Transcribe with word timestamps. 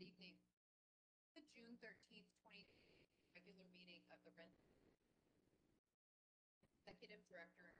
Good 0.00 0.16
evening. 0.16 0.40
The 1.36 1.44
June 1.52 1.76
thirteenth, 1.76 2.32
twenty, 2.40 2.72
regular 3.36 3.68
meeting 3.68 4.00
of 4.08 4.16
the 4.24 4.32
Rent 4.32 4.56
Executive 6.88 7.20
Director 7.28 7.76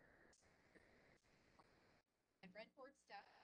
and 2.43 2.53
Rent 2.53 2.77
Board 2.77 2.93
staff. 3.09 3.40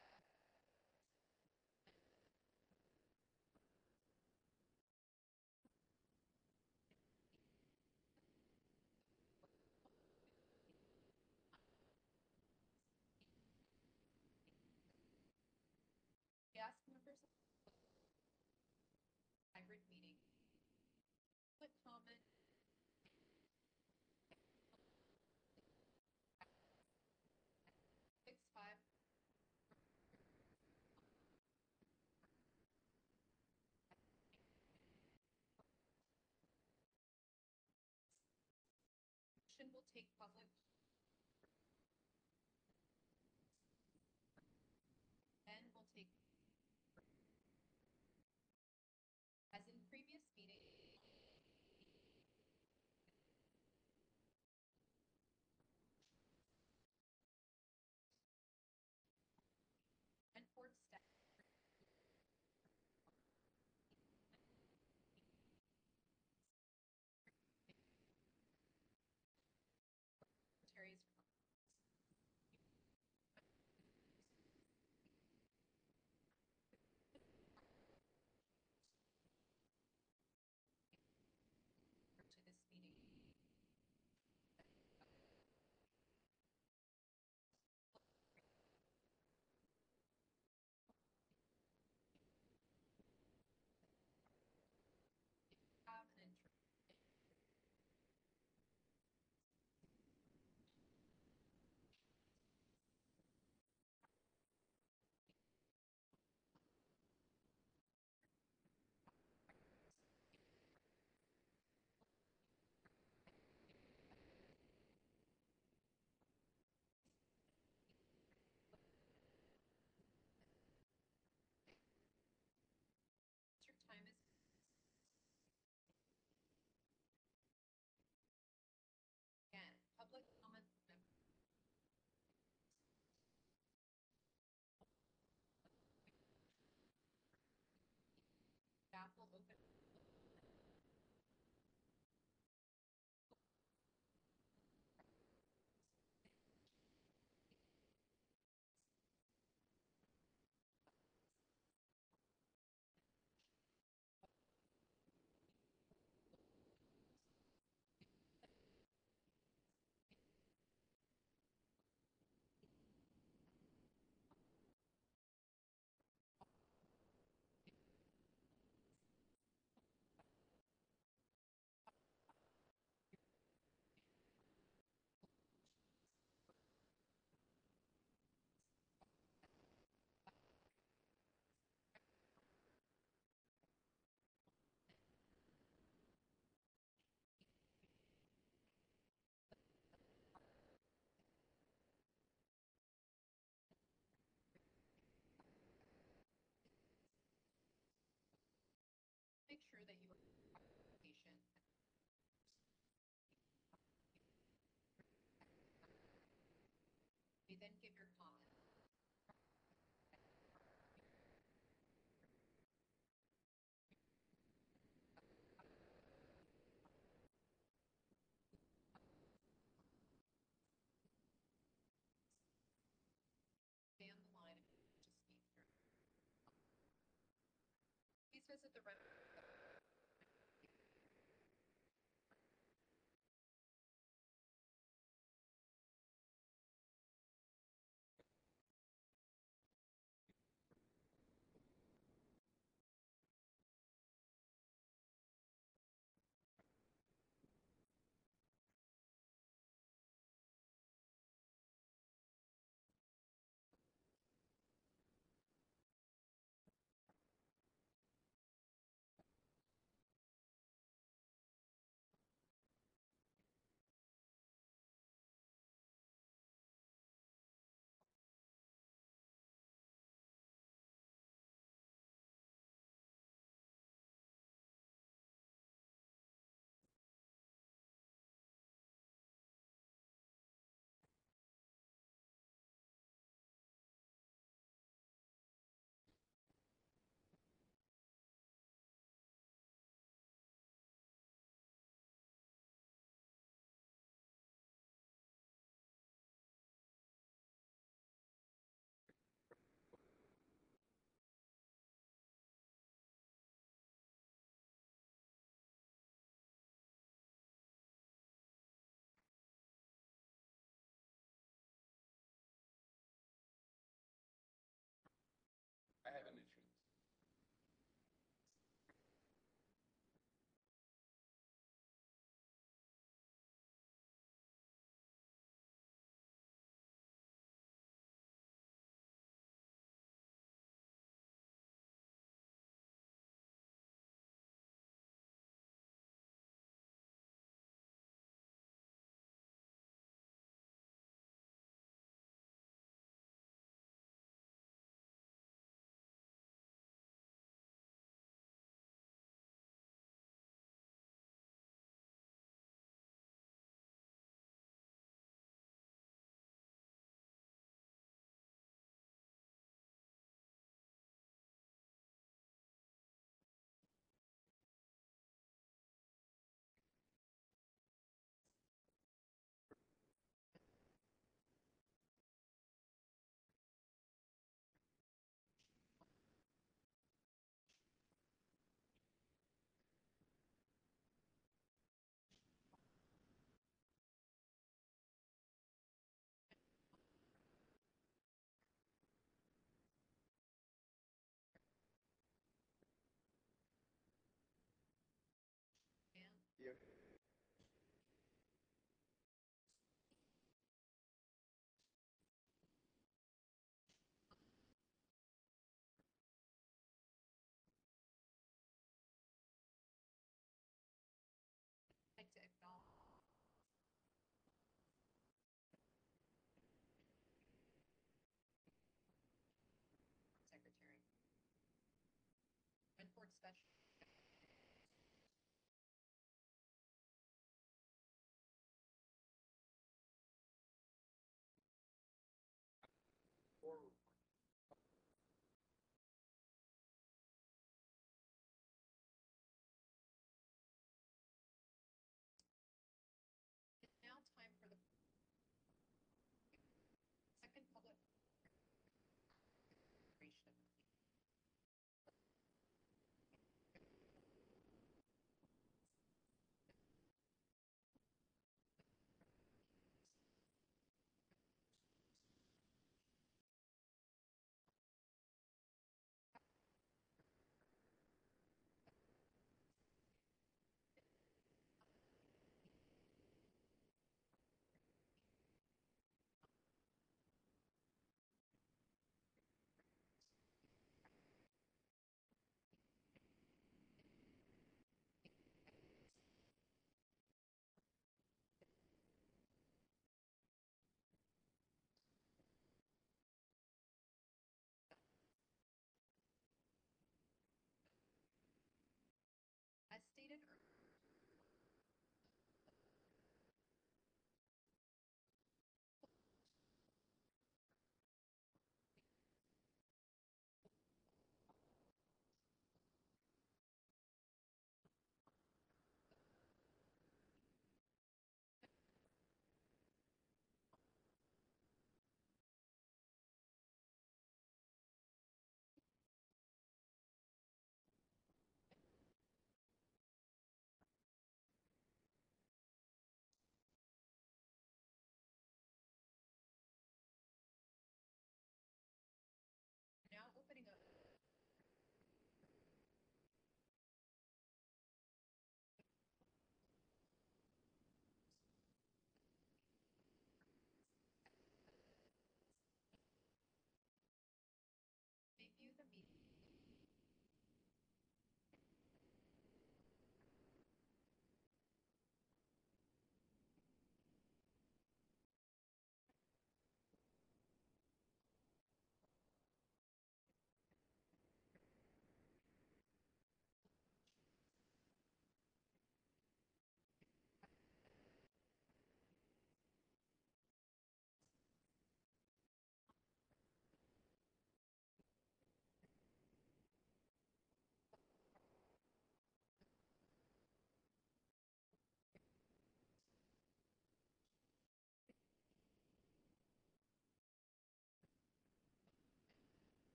Take 39.97 40.05
public. 40.21 40.66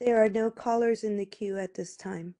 There 0.00 0.22
are 0.24 0.28
no 0.28 0.50
callers 0.50 1.04
in 1.04 1.16
the 1.16 1.26
queue 1.26 1.58
at 1.58 1.74
this 1.74 1.96
time. 1.96 2.36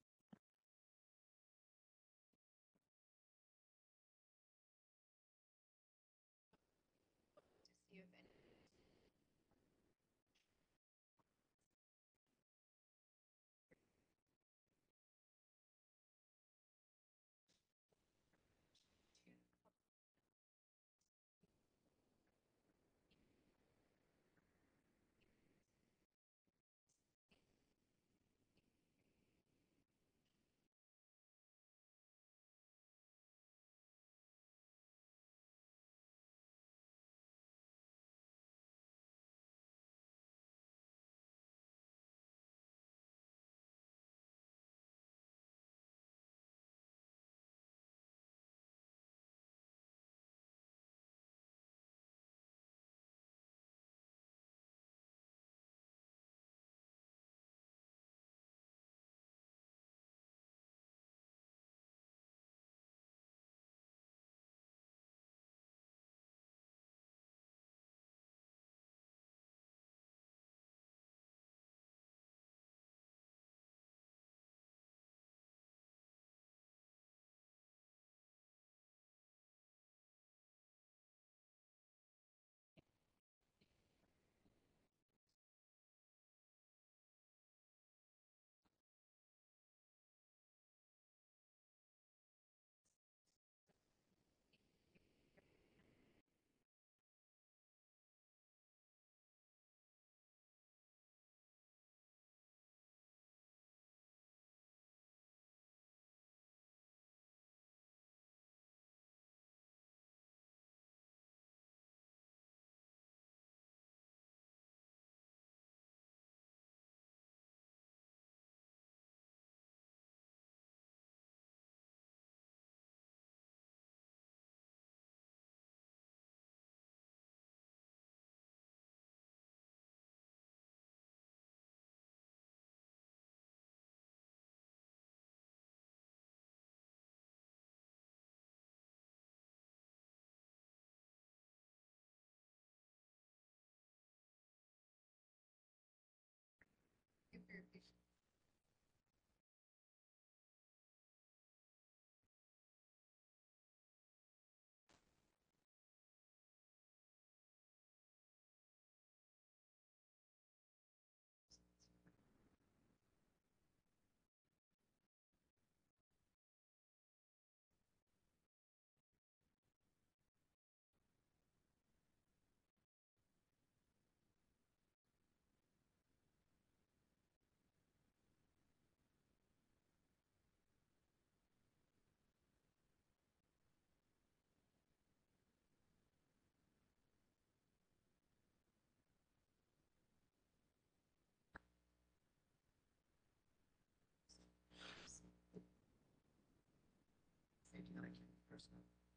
I 198.58 199.07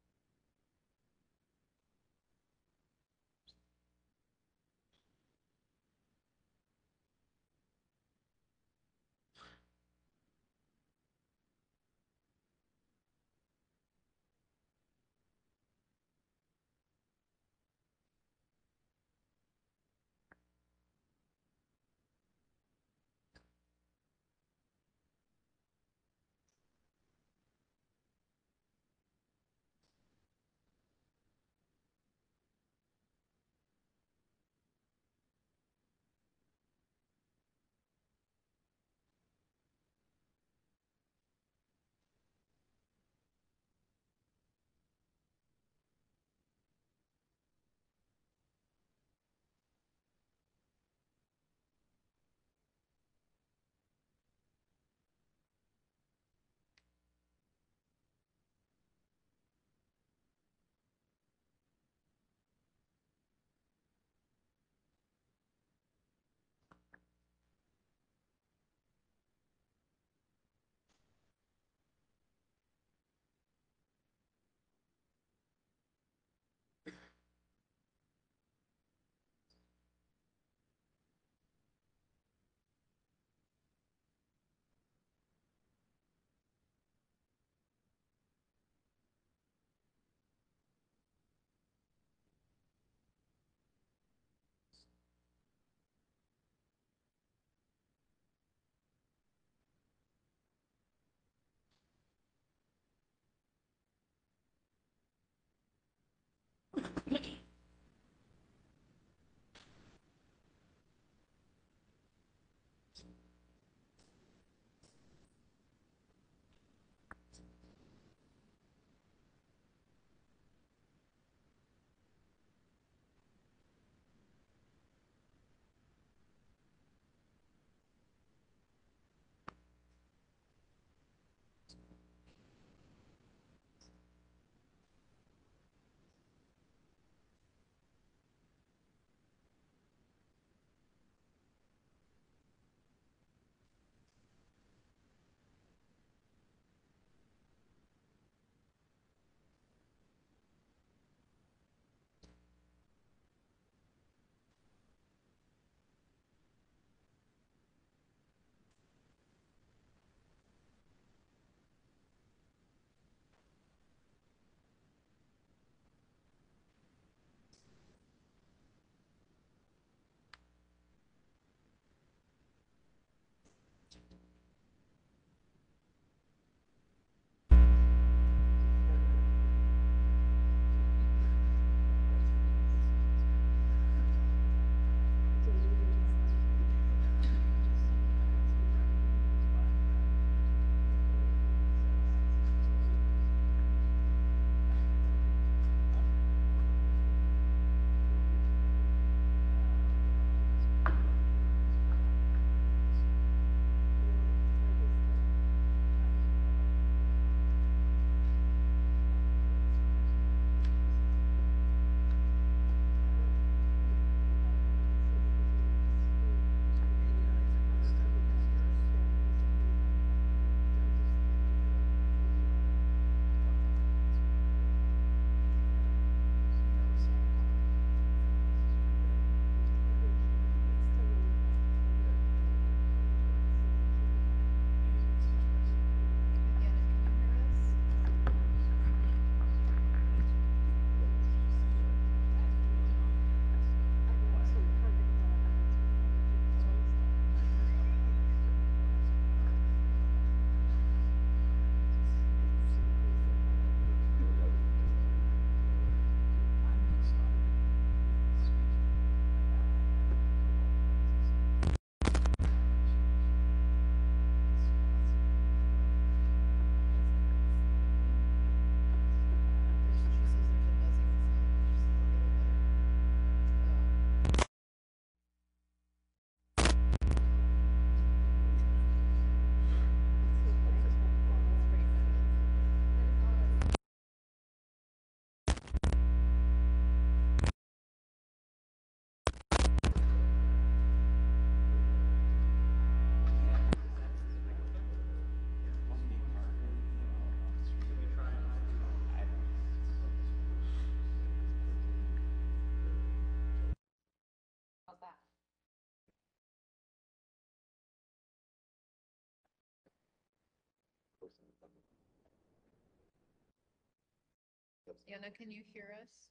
Anna, 315.08 315.30
can 315.30 315.50
you 315.50 315.62
hear 315.74 315.90
us? 316.02 316.28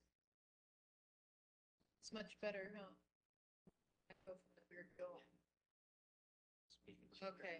It's 2.01 2.13
much 2.13 2.39
better, 2.41 2.71
huh? 2.75 2.93
Echo 4.11 4.33
from 4.39 4.51
the 4.55 4.63
weird 4.69 4.87
going. 4.97 5.27
Okay. 7.21 7.27
Okay, 7.27 7.57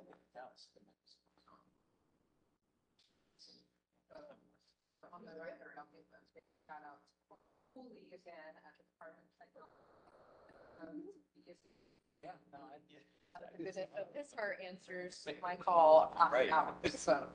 fantastic. 0.00 0.82
On 5.12 5.20
the 5.28 5.36
record, 5.36 5.76
I'll 5.76 5.84
give 5.92 6.08
a 6.08 6.20
big 6.32 6.44
shout 6.64 6.80
out 6.88 7.04
to 7.28 7.36
Cooley 7.74 8.08
again 8.16 8.56
at 8.64 8.72
the 8.80 8.84
Department 8.96 9.28
of 9.28 9.68
Um, 10.88 11.02
because 11.36 11.60
Yeah, 12.24 12.30
no, 12.52 12.58
I, 12.64 12.78
yeah. 12.88 13.00
Because 13.58 13.76
it- 13.76 13.90
His 14.14 14.32
heart 14.32 14.58
answers 14.64 15.26
my 15.42 15.56
call 15.56 16.16
Right. 16.32 16.50
out, 16.50 16.86
so. 16.88 17.28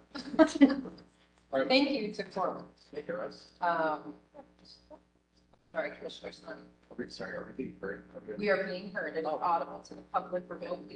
Thank 1.68 1.90
you 1.92 2.14
to 2.14 2.24
Corwin. 2.24 2.66
Hear 3.06 3.22
us? 3.22 3.50
Um, 3.62 4.16
sorry, 5.72 5.92
Commissioner 5.98 6.32
Sorry, 7.10 7.34
are 7.36 7.46
we 7.46 7.64
being 7.66 7.78
heard? 7.80 8.10
We 8.40 8.50
are 8.50 8.64
being 8.66 8.92
heard, 8.92 9.16
is 9.18 9.26
audible 9.26 9.80
to 9.82 9.94
the 9.96 10.02
public 10.02 10.44
and 10.50 10.90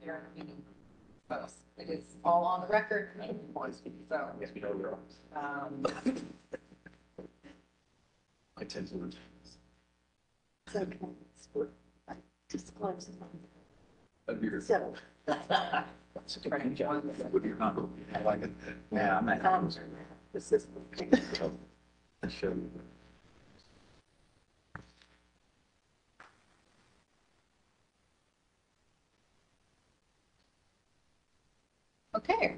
here 0.00 0.16
in 0.16 0.38
the 0.38 0.44
meeting. 0.44 0.64
So 1.28 1.46
it 1.76 1.90
is 1.90 2.04
all 2.24 2.44
on 2.44 2.62
the 2.62 2.66
record, 2.68 3.10
so, 4.08 4.28
Yes, 4.40 4.50
we 4.54 4.60
know 4.62 4.72
we're 4.74 4.92
on. 4.92 4.98
um, 5.36 5.86
I 8.56 8.64
tend 8.64 8.88
to. 8.88 9.10
It's 10.66 10.76
okay. 10.76 10.96
It's 11.34 11.48
what 11.52 11.68
I 12.08 12.14
disclosed. 12.48 13.10
That'd 14.26 14.40
be 14.42 14.48
your- 14.48 14.60
So, 14.60 14.94
It's 15.28 16.36
a 16.36 16.40
good 16.48 16.74
job. 16.76 17.04
Would 17.32 17.44
you 17.44 17.54
not? 17.56 17.78
I 18.14 18.20
like 18.22 18.42
it. 18.42 18.50
Yeah, 18.90 19.18
I'm 19.18 19.28
at. 19.28 19.44
um, 19.44 19.70
this 20.32 20.50
is. 20.52 20.66
I 22.22 22.28
should. 22.28 22.70
Okay. 32.18 32.54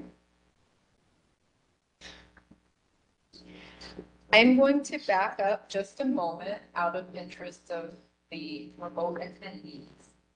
I'm 4.32 4.56
going 4.56 4.82
to 4.84 4.98
back 5.06 5.40
up 5.40 5.68
just 5.68 6.00
a 6.00 6.04
moment 6.04 6.58
out 6.76 6.94
of 6.94 7.14
interest 7.14 7.70
of 7.70 7.90
the 8.30 8.70
remote 8.78 9.20
attendees 9.20 9.86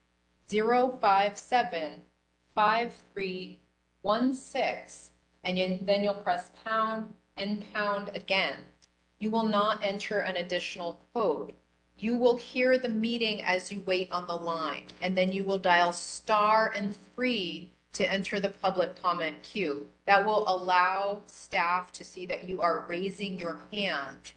zero 0.51 0.97
five 1.01 1.37
seven 1.39 2.03
five 2.55 2.93
three 3.13 3.59
one 4.03 4.35
six, 4.35 5.11
and 5.45 5.59
you- 5.59 5.79
then 5.83 6.03
you'll 6.03 6.15
press 6.15 6.51
pound 6.65 7.13
and 7.37 7.71
pound 7.73 8.11
again. 8.15 8.57
You 9.19 9.31
will 9.31 9.45
not 9.45 9.83
enter 9.85 10.21
an 10.21 10.37
additional 10.37 11.01
code. 11.15 11.53
You 11.99 12.17
will 12.17 12.37
hear 12.37 12.77
the 12.79 12.89
meeting 12.89 13.43
as 13.43 13.73
you 13.73 13.83
wait 13.87 14.11
on 14.13 14.27
the 14.27 14.37
line, 14.37 14.85
and 15.01 15.17
then 15.17 15.33
you 15.33 15.45
will 15.45 15.59
dial 15.59 15.93
star 15.93 16.73
and 16.77 16.95
three 17.15 17.71
to 17.95 18.11
enter 18.13 18.39
the 18.41 18.51
public 18.51 19.01
comment 19.03 19.43
queue. 19.43 19.89
That 20.07 20.27
will 20.27 20.45
allow 20.49 21.23
staff 21.27 21.93
to 21.93 22.05
see 22.05 22.27
that 22.27 22.47
you 22.49 22.61
are 22.61 22.85
raising 22.89 23.39
your 23.39 23.61
hand 23.73 24.33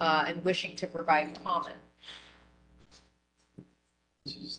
uh, 0.00 0.24
and 0.26 0.44
wishing 0.44 0.76
to 0.76 0.86
provide 0.86 1.38
comment. 1.44 1.76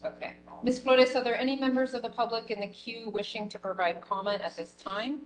Okay. 0.03 0.33
Ms. 0.63 0.79
Flores, 0.79 1.15
are 1.15 1.23
there 1.23 1.37
any 1.37 1.55
members 1.55 1.93
of 1.93 2.01
the 2.01 2.09
public 2.09 2.49
in 2.49 2.59
the 2.59 2.67
queue 2.67 3.09
wishing 3.09 3.47
to 3.49 3.59
provide 3.59 4.01
comment 4.01 4.41
at 4.41 4.57
this 4.57 4.71
time? 4.71 5.21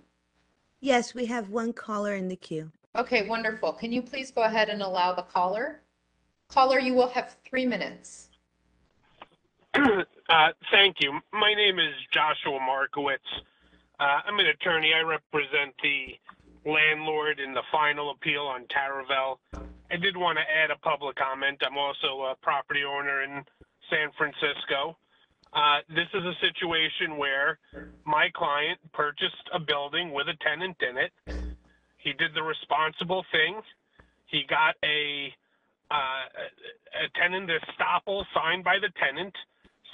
Yes, 0.80 1.14
we 1.14 1.24
have 1.26 1.48
one 1.48 1.72
caller 1.72 2.14
in 2.14 2.28
the 2.28 2.36
queue. 2.36 2.70
Okay, 2.96 3.26
wonderful. 3.26 3.72
Can 3.72 3.90
you 3.90 4.02
please 4.02 4.30
go 4.30 4.42
ahead 4.42 4.68
and 4.68 4.82
allow 4.82 5.14
the 5.14 5.22
caller? 5.22 5.80
Caller, 6.48 6.78
you 6.78 6.94
will 6.94 7.08
have 7.08 7.36
three 7.48 7.66
minutes. 7.66 8.28
Uh, 10.30 10.48
Thank 10.70 10.96
you. 11.00 11.20
My 11.34 11.52
name 11.52 11.78
is 11.78 11.92
Joshua 12.10 12.58
Markowitz. 12.58 13.20
Uh, 14.00 14.20
I'm 14.26 14.38
an 14.38 14.46
attorney. 14.46 14.92
I 14.94 15.02
represent 15.02 15.74
the 15.82 16.18
landlord 16.64 17.40
in 17.40 17.52
the 17.52 17.60
final 17.70 18.10
appeal 18.10 18.42
on 18.42 18.64
Taraval. 18.64 19.36
I 19.90 19.96
did 19.96 20.16
want 20.16 20.38
to 20.38 20.44
add 20.44 20.70
a 20.70 20.78
public 20.80 21.16
comment. 21.16 21.60
I'm 21.64 21.78
also 21.78 22.32
a 22.32 22.34
property 22.42 22.80
owner 22.84 23.22
in 23.22 23.44
San 23.90 24.10
Francisco. 24.16 24.96
Uh, 25.52 25.80
This 25.88 26.08
is 26.14 26.24
a 26.24 26.34
situation 26.40 27.16
where 27.16 27.58
my 28.04 28.28
client 28.34 28.78
purchased 28.92 29.48
a 29.52 29.60
building 29.60 30.12
with 30.12 30.26
a 30.28 30.36
tenant 30.42 30.76
in 30.80 30.96
it. 30.98 31.12
He 31.98 32.12
did 32.12 32.34
the 32.34 32.42
responsible 32.42 33.24
thing. 33.32 33.60
He 34.26 34.44
got 34.48 34.74
a 34.84 35.32
uh, 35.90 36.24
a 37.04 37.08
tenant 37.20 37.50
estoppel 37.50 38.24
signed 38.34 38.64
by 38.64 38.78
the 38.80 38.90
tenant 38.98 39.34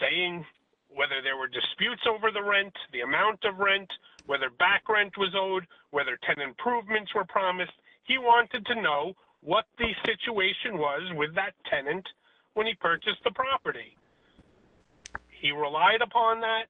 saying 0.01 0.47
whether 0.89 1.21
there 1.23 1.37
were 1.37 1.49
disputes 1.49 2.03
over 2.09 2.31
the 2.31 2.43
rent, 2.43 2.73
the 2.93 3.01
amount 3.03 3.45
of 3.45 3.59
rent, 3.59 3.91
whether 4.27 4.51
back 4.59 4.89
rent 4.89 5.13
was 5.19 5.35
owed, 5.37 5.67
whether 5.91 6.17
tenant 6.25 6.49
improvements 6.57 7.13
were 7.15 7.25
promised. 7.27 7.73
He 8.05 8.19
wanted 8.19 8.65
to 8.67 8.81
know 8.81 9.15
what 9.43 9.65
the 9.79 9.91
situation 10.05 10.79
was 10.79 11.03
with 11.17 11.35
that 11.35 11.55
tenant 11.71 12.07
when 12.55 12.67
he 12.67 12.75
purchased 12.75 13.23
the 13.25 13.33
property. 13.33 13.97
He 15.41 15.53
relied 15.53 16.03
upon 16.03 16.41
that, 16.41 16.69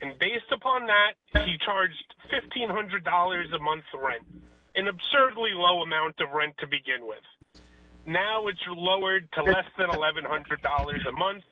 and 0.00 0.18
based 0.18 0.50
upon 0.52 0.86
that, 0.86 1.14
he 1.44 1.56
charged 1.64 2.02
$1,500 2.32 3.54
a 3.54 3.58
month 3.62 3.84
rent, 3.94 4.22
an 4.74 4.88
absurdly 4.88 5.50
low 5.54 5.82
amount 5.82 6.16
of 6.20 6.32
rent 6.34 6.54
to 6.58 6.66
begin 6.66 7.06
with. 7.06 7.22
Now 8.06 8.48
it's 8.48 8.58
lowered 8.68 9.28
to 9.34 9.44
less 9.44 9.66
than 9.78 9.88
$1,100 9.88 10.26
a 10.26 11.12
month. 11.12 11.44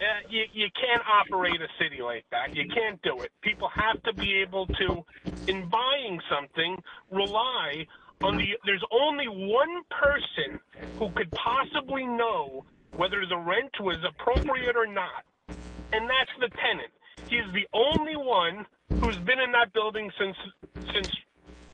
Uh, 0.00 0.04
you, 0.28 0.44
you 0.52 0.68
can't 0.74 1.02
operate 1.08 1.60
a 1.62 1.68
city 1.80 2.02
like 2.02 2.24
that. 2.30 2.52
You 2.54 2.64
can't 2.74 3.00
do 3.02 3.22
it. 3.22 3.30
People 3.42 3.68
have 3.74 3.96
to 4.04 4.12
be 4.18 4.42
able 4.42 4.68
to, 4.78 5.02
in 5.46 5.70
buying 5.70 6.20
something, 6.28 6.76
rely 7.10 7.86
on 8.22 8.36
the. 8.36 8.56
There's 8.64 8.84
only 8.90 9.26
one 9.28 9.82
person 9.90 10.60
who 10.98 11.10
could 11.16 11.32
possibly 11.34 12.06
know 12.06 12.64
whether 12.96 13.24
the 13.26 13.36
rent 13.36 13.72
was 13.80 13.98
appropriate 14.04 14.76
or 14.76 14.86
not, 14.86 15.24
and 15.92 16.08
that's 16.08 16.34
the 16.40 16.50
tenant. 16.60 16.92
He's 17.28 17.48
the 17.54 17.66
only 17.72 18.16
one 18.16 18.66
who's 19.00 19.18
been 19.26 19.40
in 19.40 19.52
that 19.52 19.72
building 19.72 20.10
since 20.18 20.36
since 20.94 21.10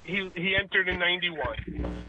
he 0.05 0.31
he 0.35 0.57
entered 0.57 0.89
in 0.89 0.99
'91. 0.99 1.39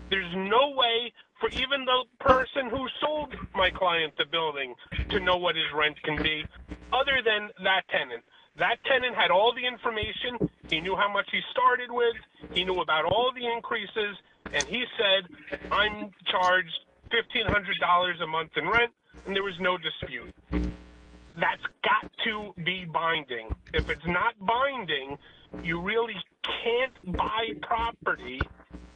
There's 0.10 0.34
no 0.36 0.74
way 0.76 1.14
for 1.40 1.50
even 1.50 1.86
the 1.86 2.04
person 2.20 2.70
who 2.70 2.88
sold 3.00 3.34
my 3.56 3.70
client 3.70 4.14
the 4.18 4.26
building 4.26 4.76
to 5.10 5.20
know 5.20 5.38
what 5.38 5.56
his 5.56 5.66
rent 5.74 5.96
can 6.04 6.22
be, 6.22 6.44
other 6.92 7.22
than 7.24 7.50
that 7.64 7.88
tenant. 7.90 8.24
That 8.58 8.84
tenant 8.84 9.16
had 9.16 9.32
all 9.32 9.54
the 9.56 9.66
information. 9.66 10.50
He 10.70 10.82
knew 10.82 10.96
how 10.96 11.12
much 11.12 11.28
he 11.32 11.40
started 11.52 11.90
with. 11.90 12.16
He 12.54 12.64
knew 12.66 12.82
about 12.82 13.06
all 13.06 13.32
the 13.34 13.48
increases, 13.48 14.18
and 14.54 14.64
he 14.68 14.84
said, 14.98 15.62
I'm 15.72 16.12
charged 16.30 16.80
$1,500 17.12 18.22
a 18.22 18.28
month 18.28 18.52
in 18.56 18.68
rent, 18.68 18.92
and 19.26 19.36
there 19.36 19.44
was 19.44 19.60
no 19.60 19.78
dispute. 19.78 20.34
That's 20.52 21.64
got 21.84 22.12
to 22.26 22.54
be 22.64 22.86
binding. 22.86 23.50
If 23.74 23.90
it's 23.90 24.06
not 24.06 24.34
binding, 24.40 25.18
you 25.64 25.82
really 25.82 26.16
can't 26.44 27.18
buy 27.18 27.54
property 27.62 28.40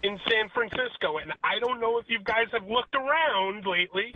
in 0.03 0.19
San 0.29 0.49
Francisco. 0.49 1.17
And 1.17 1.31
I 1.43 1.59
don't 1.59 1.79
know 1.79 1.97
if 1.97 2.05
you 2.09 2.19
guys 2.23 2.47
have 2.51 2.67
looked 2.67 2.95
around 2.95 3.65
lately, 3.65 4.13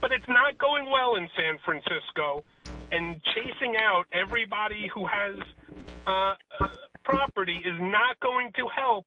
but 0.00 0.12
it's 0.12 0.28
not 0.28 0.58
going 0.58 0.90
well 0.90 1.16
in 1.16 1.28
San 1.36 1.58
Francisco. 1.64 2.44
And 2.92 3.20
chasing 3.34 3.74
out 3.76 4.04
everybody 4.12 4.88
who 4.94 5.06
has 5.06 5.36
uh, 6.06 6.34
uh, 6.60 6.68
property 7.02 7.60
is 7.64 7.80
not 7.80 8.20
going 8.20 8.52
to 8.56 8.68
help 8.68 9.06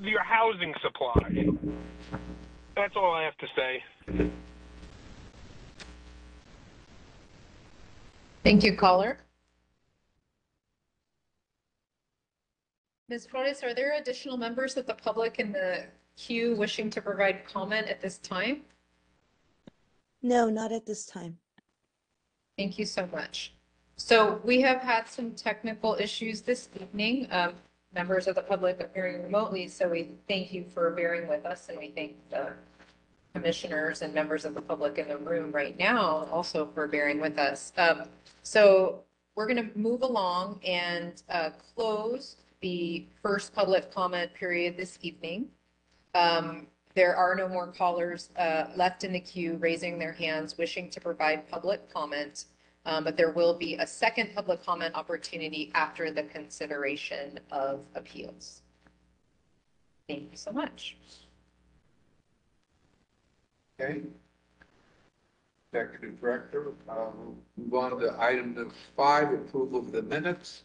your 0.00 0.22
housing 0.22 0.74
supply. 0.82 1.46
That's 2.76 2.94
all 2.96 3.12
I 3.12 3.24
have 3.24 3.36
to 3.38 3.46
say. 3.56 4.30
Thank 8.44 8.62
you, 8.62 8.76
caller. 8.76 9.18
Ms. 13.08 13.26
Flores, 13.26 13.62
are 13.62 13.74
there 13.74 13.96
additional 13.98 14.36
members 14.36 14.76
of 14.76 14.86
the 14.86 14.94
public 14.94 15.38
in 15.38 15.52
the 15.52 15.84
queue 16.16 16.54
wishing 16.56 16.90
to 16.90 17.00
provide 17.00 17.44
comment 17.46 17.88
at 17.88 18.00
this 18.00 18.18
time? 18.18 18.62
No, 20.22 20.50
not 20.50 20.72
at 20.72 20.84
this 20.84 21.06
time. 21.06 21.38
Thank 22.56 22.78
you 22.78 22.84
so 22.84 23.08
much. 23.12 23.54
So 23.96 24.40
we 24.44 24.60
have 24.60 24.80
had 24.80 25.08
some 25.08 25.32
technical 25.32 25.96
issues 25.98 26.42
this 26.42 26.68
evening. 26.80 27.28
Um, 27.30 27.54
members 27.94 28.26
of 28.26 28.34
the 28.34 28.42
public 28.42 28.80
appearing 28.80 29.22
remotely, 29.22 29.68
so 29.68 29.88
we 29.88 30.10
thank 30.28 30.52
you 30.52 30.64
for 30.74 30.90
bearing 30.90 31.28
with 31.28 31.44
us 31.46 31.68
and 31.68 31.78
we 31.78 31.88
thank 31.88 32.14
the 32.30 32.52
commissioners 33.34 34.02
and 34.02 34.12
members 34.12 34.44
of 34.44 34.54
the 34.54 34.60
public 34.60 34.98
in 34.98 35.08
the 35.08 35.16
room 35.16 35.52
right 35.52 35.78
now 35.78 36.28
also 36.32 36.68
for 36.74 36.86
bearing 36.86 37.20
with 37.20 37.38
us. 37.38 37.72
Um, 37.76 38.02
so 38.42 39.02
we're 39.36 39.46
going 39.46 39.70
to 39.70 39.78
move 39.78 40.02
along 40.02 40.60
and 40.66 41.22
uh, 41.30 41.50
close 41.74 42.36
the 42.60 43.06
first 43.22 43.54
public 43.54 43.92
comment 43.94 44.34
period 44.34 44.76
this 44.76 44.98
evening. 45.02 45.46
Um, 46.14 46.66
there 46.94 47.14
are 47.14 47.36
no 47.36 47.48
more 47.48 47.68
callers 47.68 48.30
uh, 48.36 48.64
left 48.74 49.04
in 49.04 49.12
the 49.12 49.20
queue 49.20 49.56
raising 49.60 49.98
their 49.98 50.12
hands 50.12 50.58
wishing 50.58 50.90
to 50.90 51.00
provide 51.00 51.48
public 51.48 51.92
comment. 51.92 52.46
Um, 52.88 53.04
but 53.04 53.18
there 53.18 53.30
will 53.30 53.52
be 53.52 53.74
a 53.74 53.86
second 53.86 54.30
public 54.34 54.64
comment 54.64 54.94
opportunity 54.94 55.70
after 55.74 56.10
the 56.10 56.22
consideration 56.22 57.38
of 57.50 57.84
appeals. 57.94 58.62
Thank 60.08 60.30
you 60.32 60.36
so 60.38 60.52
much. 60.52 60.96
Okay. 63.78 64.00
Executive 65.70 66.18
Director, 66.18 66.72
uh, 66.88 67.10
move 67.58 67.74
on 67.74 68.00
to 68.00 68.16
item 68.18 68.54
number 68.54 68.74
five, 68.96 69.34
approval 69.34 69.80
of 69.80 69.92
the 69.92 70.00
minutes. 70.00 70.62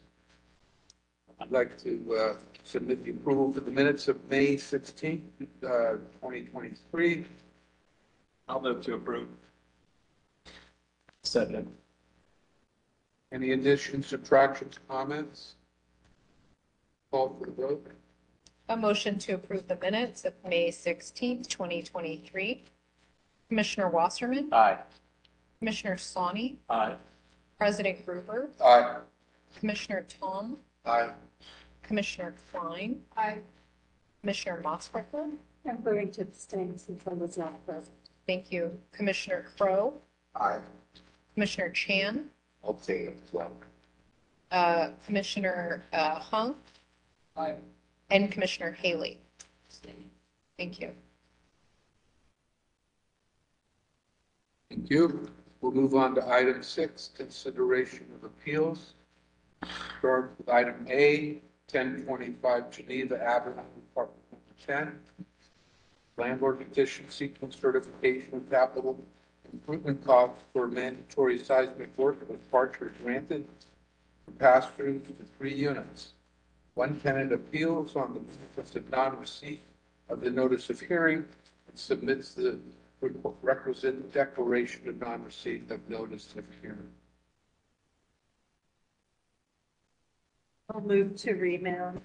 I'd 1.41 1.51
like 1.51 1.77
to 1.79 2.15
uh, 2.17 2.33
submit 2.63 3.03
the 3.03 3.11
approval 3.11 3.51
for 3.51 3.59
the 3.59 3.69
minutes 3.69 4.07
of 4.07 4.17
May 4.29 4.55
16th, 4.55 5.19
uh, 5.41 5.97
2023. 6.21 7.25
I'll 8.47 8.61
move 8.61 8.81
to 8.85 8.93
approve. 8.93 9.27
Second. 11.23 11.69
Any 13.33 13.51
additions, 13.53 14.05
subtractions, 14.07 14.79
comments? 14.87 15.55
Call 17.11 17.35
for 17.39 17.47
the 17.47 17.51
vote. 17.51 17.87
A 18.69 18.77
motion 18.77 19.17
to 19.19 19.33
approve 19.33 19.67
the 19.67 19.75
minutes 19.77 20.23
of 20.23 20.33
May 20.47 20.69
16th, 20.69 21.47
2023. 21.47 22.63
Commissioner 23.49 23.89
Wasserman, 23.89 24.49
Aye. 24.53 24.77
Commissioner 25.59 25.97
Sawney, 25.97 26.57
Aye. 26.69 26.95
President 27.57 28.05
Gruber, 28.05 28.49
Aye. 28.63 28.97
Commissioner 29.59 30.05
Tom, 30.21 30.57
Aye. 30.85 31.09
Commissioner 31.81 32.35
Klein. 32.51 33.01
Aye. 33.17 33.39
Commissioner 34.21 34.61
Mosbacher. 34.63 35.31
I'm 35.67 35.81
going 35.81 36.11
to 36.11 36.21
abstain 36.21 36.77
since 36.77 37.01
I 37.09 37.13
was 37.13 37.37
not 37.37 37.65
present. 37.65 37.89
Thank 38.27 38.51
you. 38.51 38.77
Commissioner 38.91 39.45
Crowe, 39.57 39.93
Aye. 40.35 40.59
Commissioner 41.33 41.69
Chan, 41.71 42.25
I'll 42.63 42.79
say 42.79 42.99
it 43.03 43.17
as 43.25 43.33
well. 43.33 43.51
uh, 44.51 44.89
Commissioner 45.05 45.83
uh, 45.93 46.19
Hung, 46.19 46.55
Aye. 47.35 47.55
and 48.11 48.31
Commissioner 48.31 48.71
Haley. 48.71 49.17
Thank 50.57 50.79
you. 50.79 50.91
Thank 54.69 54.89
you. 54.89 55.27
We'll 55.61 55.71
move 55.71 55.95
on 55.95 56.13
to 56.15 56.27
item 56.29 56.61
six, 56.63 57.09
consideration 57.15 58.05
of 58.15 58.23
appeals. 58.25 58.93
Start 59.99 60.33
with 60.37 60.49
item 60.49 60.85
A, 60.89 61.41
1025 61.71 62.69
Geneva 62.69 63.21
Avenue, 63.23 63.61
apartment 63.91 64.21
number 64.31 64.89
10. 64.91 64.99
Landlord 66.17 66.59
petition 66.59 67.05
seeking 67.09 67.49
certification 67.51 68.35
of 68.35 68.49
capital 68.51 68.99
improvement 69.53 70.03
costs 70.05 70.43
for 70.51 70.67
mandatory 70.67 71.39
seismic 71.39 71.95
work 71.97 72.27
with 72.27 72.51
partially 72.51 72.89
granted 73.03 73.47
for 74.25 74.31
pass-through 74.31 74.99
to 74.99 75.13
three 75.37 75.53
units. 75.53 76.13
One 76.73 76.99
tenant 76.99 77.31
appeals 77.31 77.95
on 77.95 78.15
the 78.15 78.19
basis 78.19 78.75
of 78.75 78.89
non-receipt 78.89 79.61
of 80.09 80.21
the 80.21 80.29
notice 80.29 80.69
of 80.69 80.79
hearing 80.79 81.17
and 81.67 81.79
submits 81.79 82.33
the 82.33 82.59
requisite 83.41 84.11
declaration 84.11 84.87
of 84.89 84.99
non-receipt 84.99 85.69
of 85.69 85.87
notice 85.89 86.33
of 86.37 86.45
hearing. 86.61 86.89
I'll 90.73 90.81
move 90.81 91.15
to 91.17 91.33
remand. 91.33 92.01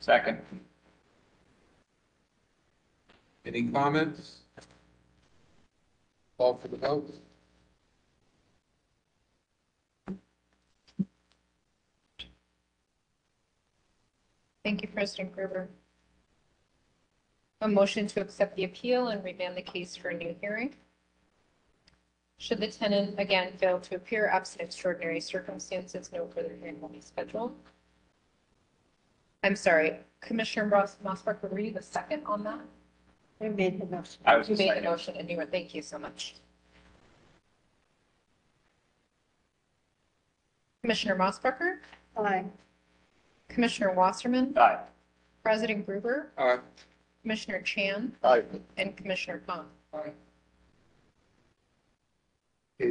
Second. 0.00 0.40
Any 3.44 3.62
comments? 3.64 4.39
Call 6.40 6.56
for 6.56 6.68
the 6.68 6.78
vote. 6.78 7.14
Thank 14.64 14.80
you, 14.80 14.88
President 14.88 15.34
Gruber. 15.34 15.68
A 17.60 17.68
motion 17.68 18.06
to 18.06 18.22
accept 18.22 18.56
the 18.56 18.64
appeal 18.64 19.08
and 19.08 19.22
remand 19.22 19.54
the 19.54 19.60
case 19.60 19.94
for 19.94 20.08
a 20.08 20.16
new 20.16 20.34
hearing. 20.40 20.74
Should 22.38 22.60
the 22.60 22.68
tenant 22.68 23.20
again 23.20 23.52
fail 23.58 23.78
to 23.78 23.96
appear 23.96 24.26
absent 24.26 24.62
extraordinary 24.62 25.20
circumstances, 25.20 26.10
no 26.10 26.26
further 26.26 26.56
hearing 26.58 26.80
will 26.80 26.88
be 26.88 27.02
scheduled. 27.02 27.54
I'm 29.42 29.56
sorry, 29.56 29.98
Commissioner 30.22 30.68
Ross 30.68 30.96
Mosbacher, 31.04 31.50
were 31.50 31.60
you 31.60 31.72
the 31.72 31.82
second 31.82 32.22
on 32.24 32.42
that? 32.44 32.60
I 33.40 33.48
made 33.48 33.80
the 33.80 33.86
motion. 33.86 34.20
I 34.26 34.36
was 34.36 34.48
You 34.48 34.56
made 34.56 34.68
the 34.70 34.74
second. 34.74 34.84
motion 34.84 35.16
and 35.16 35.30
you 35.30 35.36
were, 35.36 35.46
thank 35.46 35.74
you 35.74 35.82
so 35.82 35.98
much. 35.98 36.36
Commissioner 40.82 41.16
Mosbacher, 41.16 41.78
Aye. 42.16 42.44
Commissioner 43.48 43.92
Wasserman, 43.92 44.56
Aye. 44.56 44.78
President 45.42 45.84
Gruber, 45.86 46.30
Aye. 46.38 46.58
Commissioner 47.22 47.60
Chan, 47.62 48.14
Aye. 48.24 48.42
and 48.78 48.96
Commissioner 48.96 49.42
Khan. 49.46 49.66
Okay, 49.94 50.12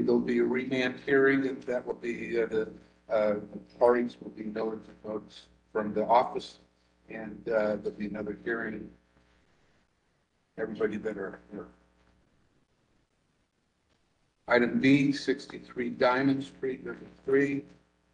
there'll 0.02 0.20
be 0.20 0.38
a 0.40 0.44
remand 0.44 0.96
hearing, 1.06 1.48
and 1.48 1.62
that 1.64 1.86
will 1.86 1.96
be, 1.96 2.40
uh, 2.42 2.46
the, 2.46 2.70
uh, 3.10 3.36
parties 3.80 4.18
will 4.22 4.30
be 4.32 4.44
noted 4.44 4.82
notes 5.04 5.48
from 5.74 5.94
the 5.96 6.06
office, 6.06 6.60
and, 7.10 7.42
uh, 7.50 7.76
there'll 7.78 7.92
be 7.98 8.06
another 8.06 8.38
hearing. 8.44 8.88
Everybody 10.60 10.98
that 10.98 11.18
are 11.18 11.40
here. 11.52 11.68
Item 14.50 14.82
B, 14.82 15.14
sixty-three 15.14 15.92
Diamond 15.92 16.44
Street, 16.44 16.86
number 16.86 17.06
three, 17.24 17.64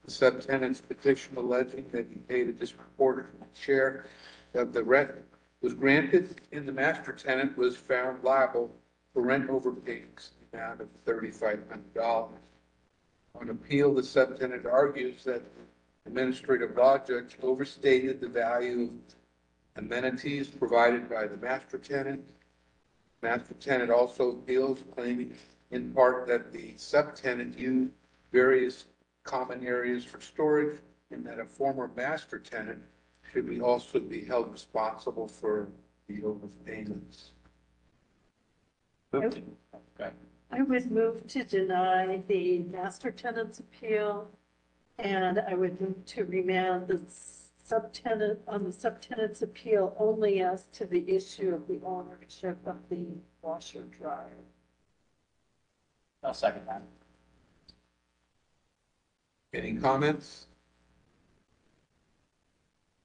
the 0.03 0.11
subtenant's 0.11 0.81
petition 0.81 1.37
alleging 1.37 1.85
that 1.91 2.05
he 2.07 2.17
paid 2.27 2.49
a 2.49 2.51
disproportionate 2.51 3.49
share 3.55 4.05
of 4.53 4.73
the 4.73 4.83
rent 4.83 5.11
was 5.61 5.73
granted, 5.73 6.39
and 6.51 6.67
the 6.67 6.71
master 6.71 7.13
tenant 7.13 7.57
was 7.57 7.75
found 7.75 8.23
liable 8.23 8.69
for 9.13 9.23
rent 9.23 9.47
overpayments 9.47 10.29
in 10.29 10.45
the 10.51 10.57
amount 10.57 10.81
of 10.81 10.89
thirty-five 11.03 11.63
hundred 11.67 11.93
dollars. 11.95 12.37
On 13.41 13.49
appeal, 13.49 13.93
the 13.95 14.03
subtenant 14.03 14.71
argues 14.71 15.23
that 15.23 15.41
the 15.41 16.09
administrative 16.09 16.77
law 16.77 16.99
judge 16.99 17.37
overstated 17.41 18.21
the 18.21 18.29
value 18.29 18.83
of 18.83 19.83
amenities 19.83 20.47
provided 20.47 21.09
by 21.09 21.25
the 21.25 21.37
master 21.37 21.77
tenant. 21.77 22.23
Master 23.21 23.55
tenant 23.55 23.91
also 23.91 24.29
appeals 24.31 24.83
claiming 24.93 25.35
in 25.71 25.91
part 25.93 26.27
that 26.27 26.51
the 26.51 26.73
subtenant 26.73 27.57
used 27.57 27.91
various 28.31 28.85
common 29.23 29.65
areas 29.65 30.05
for 30.05 30.21
storage 30.21 30.79
and 31.11 31.25
that 31.25 31.39
a 31.39 31.45
former 31.45 31.89
master 31.95 32.39
tenant 32.39 32.81
should 33.31 33.47
be 33.47 33.61
also 33.61 33.99
be 33.99 34.23
held 34.23 34.51
responsible 34.51 35.27
for 35.27 35.67
the 36.07 36.21
overpayments. 36.21 37.29
Move 39.11 39.41
okay. 39.99 40.11
I 40.51 40.61
would 40.61 40.91
move 40.91 41.27
to 41.27 41.43
deny 41.43 42.21
the 42.27 42.59
master 42.59 43.11
tenant's 43.11 43.59
appeal, 43.59 44.29
and 44.99 45.39
I 45.39 45.53
would 45.53 45.79
move 45.81 46.05
to 46.05 46.25
remand 46.25 46.87
the 46.87 47.01
subtenant, 47.69 48.37
on 48.47 48.63
the 48.63 48.69
subtenant's 48.69 49.41
appeal 49.41 49.95
only 49.99 50.41
as 50.41 50.65
to 50.73 50.85
the 50.85 51.03
issue 51.09 51.53
of 51.53 51.67
the 51.67 51.79
ownership 51.85 52.57
of 52.65 52.77
the 52.89 53.05
washer 53.41 53.83
dryer. 53.99 54.43
I'll 56.23 56.33
second 56.33 56.65
that. 56.67 56.81
Any 59.53 59.75
comments? 59.75 60.47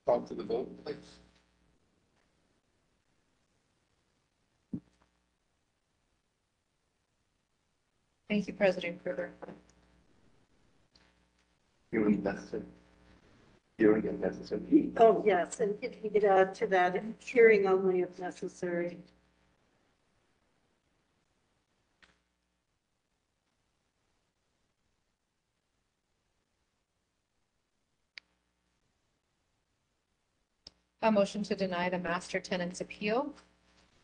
Call 0.06 0.22
to 0.22 0.34
the 0.34 0.42
vote, 0.42 0.84
please. 0.84 0.96
Thank 8.28 8.46
you, 8.46 8.54
President 8.54 9.02
Gruber. 9.02 9.30
You 11.92 12.04
don't 12.04 12.70
get 14.02 14.20
necessary. 14.20 14.60
You 14.68 14.82
don't 14.82 14.90
get 14.90 14.92
necessary. 14.92 14.92
Oh, 14.98 15.22
yes, 15.26 15.60
and 15.60 15.74
if 15.82 16.02
you 16.04 16.10
could 16.10 16.24
add 16.24 16.54
to 16.56 16.66
that, 16.68 17.02
hearing 17.18 17.66
only 17.66 18.00
if 18.00 18.18
necessary. 18.18 18.98
A 31.02 31.10
motion 31.10 31.42
to 31.44 31.56
deny 31.56 31.88
the 31.88 31.98
master 31.98 32.38
tenant's 32.38 32.82
appeal 32.82 33.34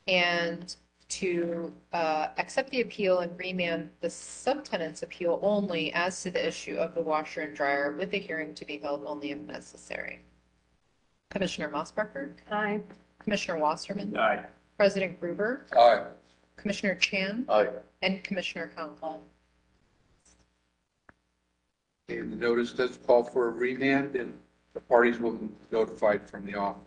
and 0.08 0.74
to 1.08 1.72
uh, 1.92 2.28
accept 2.38 2.70
the 2.70 2.80
appeal 2.80 3.20
and 3.20 3.38
remand 3.38 3.90
the 4.00 4.08
subtenant's 4.08 5.02
appeal 5.02 5.38
only 5.42 5.92
as 5.92 6.22
to 6.22 6.30
the 6.30 6.46
issue 6.46 6.76
of 6.76 6.94
the 6.94 7.00
washer 7.02 7.42
and 7.42 7.54
dryer 7.56 7.92
with 7.92 8.10
the 8.10 8.18
hearing 8.18 8.54
to 8.54 8.64
be 8.64 8.78
held 8.78 9.04
only 9.06 9.30
if 9.30 9.38
necessary. 9.38 10.20
Commissioner 11.30 11.68
Mosbacher, 11.68 12.32
Aye. 12.50 12.80
Commissioner 13.20 13.58
Wasserman, 13.58 14.16
Aye. 14.16 14.44
President 14.76 15.18
Gruber, 15.20 15.66
Aye. 15.76 16.04
Commissioner 16.56 16.94
Chan, 16.96 17.44
Aye. 17.48 17.68
and 18.02 18.22
Commissioner 18.24 18.72
Howell. 18.76 19.22
And 22.08 22.32
the 22.32 22.36
notice 22.36 22.72
does 22.72 22.98
call 23.06 23.24
for 23.24 23.48
a 23.48 23.50
remand, 23.50 24.14
and 24.16 24.32
the 24.74 24.80
parties 24.80 25.18
will 25.18 25.32
be 25.32 25.48
notified 25.72 26.28
from 26.28 26.46
the 26.46 26.54
office. 26.54 26.82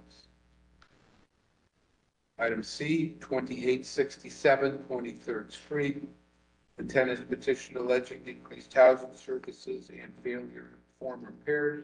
Item 2.40 2.64
C, 2.64 3.16
2867 3.20 4.86
23rd 4.90 5.52
Street. 5.52 6.08
The 6.78 6.86
tenant's 6.86 7.24
petition 7.24 7.76
alleging 7.76 8.24
decreased 8.24 8.74
housing 8.74 9.14
services 9.14 9.90
and 9.90 10.14
failure 10.24 10.70
to 10.72 10.78
perform 10.98 11.26
repairs 11.26 11.84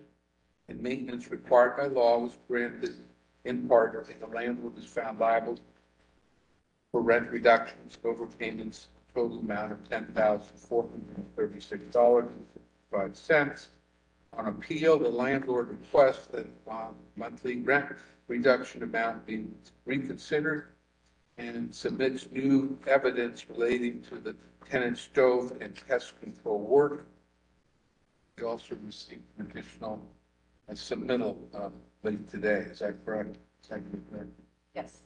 and 0.70 0.82
maintenance 0.82 1.30
required 1.30 1.76
by 1.76 1.88
law 1.88 2.20
was 2.20 2.38
granted 2.48 2.96
in 3.44 3.68
part, 3.68 4.08
and 4.10 4.22
the 4.22 4.28
landlord 4.28 4.76
was 4.76 4.86
found 4.86 5.20
liable 5.20 5.60
for 6.92 7.02
rent 7.02 7.30
reductions, 7.30 7.98
overpayments, 8.04 8.86
total 9.14 9.40
amount 9.40 9.74
of 9.74 9.84
$10,436 9.90 12.30
five 12.92 13.18
cents. 13.18 13.68
On 14.34 14.48
appeal, 14.48 14.98
the 14.98 15.10
landlord 15.10 15.70
requests 15.70 16.28
that 16.28 16.48
uh, 16.70 16.88
monthly 17.18 17.58
rent 17.58 17.98
reduction 18.28 18.84
amount 18.84 19.26
be 19.26 19.46
reconsidered 19.86 20.68
and 21.38 21.74
submits 21.74 22.28
new 22.32 22.78
evidence 22.88 23.50
relating 23.50 24.02
to 24.04 24.16
the 24.16 24.36
tenant 24.70 24.98
stove 24.98 25.54
and 25.62 25.76
pest 25.88 26.20
control 26.22 26.60
work. 26.60 27.06
We 28.38 28.44
also 28.44 28.76
received 28.86 29.22
an 29.38 29.48
additional 29.50 30.02
uh, 30.70 30.74
submittal 30.74 31.38
uh, 31.54 31.70
late 32.04 32.30
today. 32.30 32.66
Is 32.72 32.80
that 32.80 33.06
correct? 33.06 33.38
Is 33.64 33.70
that 33.70 33.82
correct? 34.12 34.30
Yes. 34.74 35.02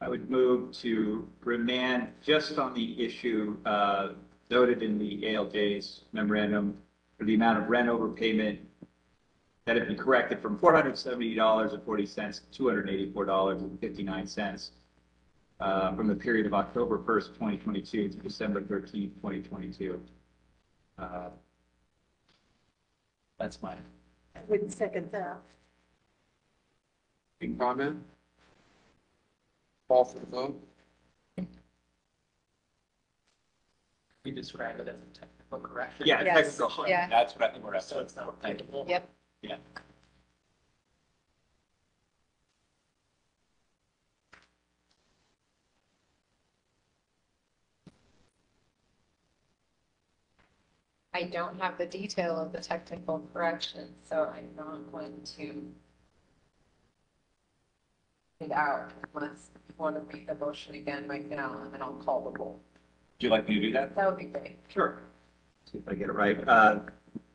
I 0.00 0.08
would 0.08 0.30
move 0.30 0.72
to 0.78 1.28
remand 1.44 2.08
just 2.22 2.58
on 2.58 2.74
the 2.74 3.04
issue 3.04 3.56
uh, 3.64 4.10
noted 4.50 4.82
in 4.82 4.98
the 4.98 5.22
ALJ's 5.22 6.02
memorandum 6.12 6.76
for 7.18 7.24
the 7.24 7.34
amount 7.34 7.58
of 7.62 7.68
rent 7.68 7.88
overpayment 7.88 8.58
that 9.64 9.76
have 9.76 9.86
been 9.86 9.96
corrected 9.96 10.40
from 10.40 10.58
four 10.58 10.74
hundred 10.74 10.98
seventy 10.98 11.34
dollars 11.34 11.72
and 11.72 11.82
forty 11.84 12.06
cents 12.06 12.40
to 12.40 12.46
two 12.56 12.68
hundred 12.68 12.88
eighty-four 12.90 13.24
dollars 13.24 13.62
and 13.62 13.78
fifty-nine 13.80 14.26
cents 14.26 14.72
uh, 15.60 15.94
from 15.94 16.08
the 16.08 16.14
period 16.14 16.46
of 16.46 16.54
October 16.54 17.00
first, 17.04 17.34
twenty 17.36 17.56
twenty-two 17.56 18.08
to 18.08 18.16
December 18.18 18.62
thirteenth, 18.62 19.18
twenty 19.20 19.40
twenty-two. 19.40 20.00
Uh, 20.98 21.28
That's 23.38 23.62
mine. 23.62 23.78
I 24.36 24.40
would 24.48 24.72
second 24.72 25.10
that. 25.12 25.38
Any 27.40 27.54
comment? 27.54 28.02
Call 29.88 30.04
for 30.04 30.18
the 30.20 30.26
vote? 30.26 30.60
You 34.24 34.30
described 34.32 34.78
it 34.78 34.86
as 34.86 34.94
a 34.94 35.18
technical 35.18 35.58
correction. 35.58 36.06
Yeah, 36.06 36.22
Yes, 36.22 36.56
technical. 36.56 36.86
yeah. 36.86 37.08
That's 37.08 37.34
what 37.34 37.42
I 37.42 37.52
think 37.52 37.64
we're 37.64 37.74
at. 37.74 37.82
So 37.82 37.96
at. 37.96 38.02
it's 38.02 38.14
not 38.14 38.40
technical. 38.40 38.86
Yep. 38.88 39.08
Yeah. 39.42 39.56
I 51.14 51.24
don't 51.24 51.60
have 51.60 51.76
the 51.76 51.84
detail 51.86 52.38
of 52.38 52.52
the 52.52 52.60
technical 52.60 53.28
correction, 53.32 53.88
so 54.08 54.32
I'm 54.34 54.48
not 54.56 54.90
going 54.90 55.20
to 55.36 55.62
it 58.40 58.50
out 58.50 58.90
unless 59.14 59.50
you 59.68 59.74
want 59.78 59.96
to 59.96 60.16
read 60.16 60.26
the 60.26 60.34
motion 60.34 60.74
again 60.74 61.06
right 61.06 61.28
now, 61.28 61.60
and 61.62 61.72
then 61.72 61.82
I'll 61.82 61.92
call 61.92 62.22
the 62.22 62.30
roll. 62.38 62.60
Would 63.18 63.24
you 63.24 63.28
like 63.28 63.48
me 63.48 63.56
to 63.56 63.60
do 63.60 63.72
that? 63.72 63.94
That 63.94 64.08
would 64.08 64.18
be 64.18 64.24
great. 64.24 64.56
Sure. 64.68 65.00
See 65.70 65.78
if 65.78 65.88
I 65.88 65.94
get 65.94 66.08
it 66.08 66.14
right. 66.14 66.48
Uh, 66.48 66.80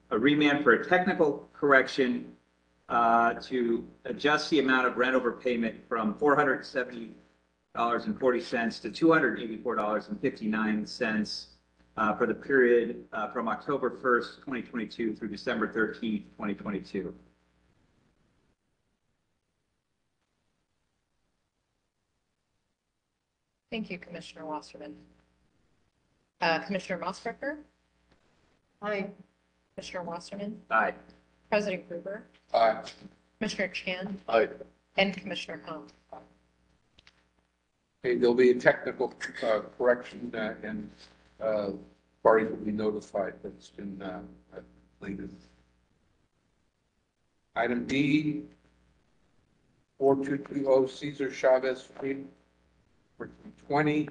A 0.10 0.17
remand 0.17 0.63
for 0.63 0.72
a 0.72 0.88
technical 0.88 1.50
correction 1.52 2.32
uh, 2.88 3.34
to 3.34 3.86
adjust 4.06 4.50
the 4.50 4.60
amount 4.60 4.88
of 4.88 4.96
rent 4.96 5.13
overpayment 5.15 5.76
from 5.89 6.13
$470.40 6.13 7.12
to 7.76 7.84
$284.59 9.06 11.46
uh, 11.98 12.15
for 12.15 12.25
the 12.25 12.34
period 12.34 13.04
uh, 13.12 13.27
from 13.31 13.50
October 13.50 13.90
1st, 13.90 14.38
2022 14.38 15.13
through 15.15 15.27
December 15.27 15.67
13th, 15.67 16.23
2022. 16.38 17.13
Thank 23.69 23.90
you, 23.90 23.98
Commissioner 23.98 24.46
Wasserman. 24.46 24.96
Uh, 26.40 26.60
Commissioner 26.60 27.04
Mosbacher, 27.04 27.58
Aye. 28.81 29.10
Commissioner 29.78 30.04
Wasserman, 30.06 30.60
Aye. 30.71 30.94
President 31.52 31.88
Gruber, 31.88 32.23
Aye. 32.52 32.82
Commissioner 33.38 33.67
Chan, 33.67 34.17
Aye. 34.28 34.48
and 34.98 35.15
Commissioner 35.15 35.62
Howell. 35.67 35.86
Okay, 38.04 38.15
there'll 38.15 38.34
be 38.34 38.50
a 38.50 38.56
technical 38.56 39.13
uh, 39.44 39.60
correction 39.78 40.34
uh, 40.36 40.56
and 40.63 40.90
uh, 41.40 41.69
parties 42.23 42.50
will 42.50 42.65
be 42.65 42.71
notified 42.71 43.36
that 43.44 43.50
it's 43.50 43.69
been 43.69 44.02
uh, 44.02 44.21
completed. 45.00 45.30
Item 47.56 47.86
D, 47.86 48.42
4220 50.00 50.88
Cesar 50.92 51.32
Chavez 51.32 51.84
Street, 51.84 52.25
for 53.15 53.30
20. 53.67 54.10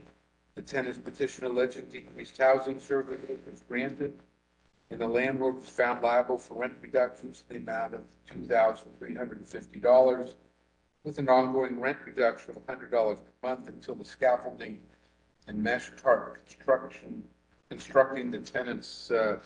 The 0.54 0.62
tenant's 0.62 0.98
petition 0.98 1.44
alleging 1.44 1.86
decreased 1.86 2.38
housing 2.38 2.78
services 2.80 3.40
was 3.50 3.62
granted, 3.68 4.14
and 4.90 5.00
the 5.00 5.06
landlord 5.06 5.56
was 5.56 5.68
found 5.68 6.02
liable 6.02 6.38
for 6.38 6.54
rent 6.54 6.74
reductions 6.80 7.44
in 7.50 7.56
the 7.56 7.72
amount 7.72 7.94
of 7.94 8.02
$2,350 8.32 10.32
with 11.04 11.18
an 11.18 11.28
ongoing 11.28 11.80
rent 11.80 11.98
reduction 12.04 12.56
of 12.56 12.62
hundred 12.68 12.90
dollars 12.90 13.18
per 13.18 13.48
month 13.48 13.68
until 13.68 13.94
the 13.94 14.04
scaffolding 14.04 14.78
and 15.46 15.62
mesh 15.62 15.90
tarp 16.00 16.44
construction, 16.46 17.22
constructing 17.70 18.30
the 18.30 18.38
tenant's, 18.38 19.10
uh, 19.10 19.38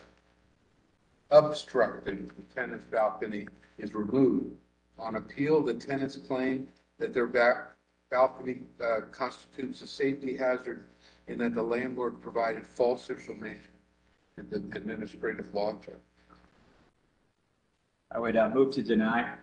obstructing 1.29 2.29
the 2.35 2.55
tenant's 2.55 2.85
balcony 2.91 3.47
is 3.77 3.93
removed. 3.93 4.55
On 4.97 5.15
appeal, 5.15 5.61
the 5.61 5.73
tenants 5.73 6.17
claim 6.17 6.67
that 6.97 7.13
their 7.13 7.27
back 7.27 7.71
balcony, 8.09 8.61
uh, 8.83 9.01
constitutes 9.11 9.81
a 9.81 9.87
safety 9.87 10.35
hazard 10.35 10.85
and 11.27 11.39
that 11.39 11.55
the 11.55 11.63
landlord 11.63 12.21
provided 12.21 12.67
false 12.67 13.09
information 13.09 13.69
in 13.70 13.70
the 14.37 14.57
administrative 14.75 15.53
law 15.53 15.73
judge. 15.85 15.95
I 18.11 18.19
would 18.19 18.35
uh, 18.35 18.49
move 18.49 18.73
to 18.75 18.83
deny. 18.83 19.33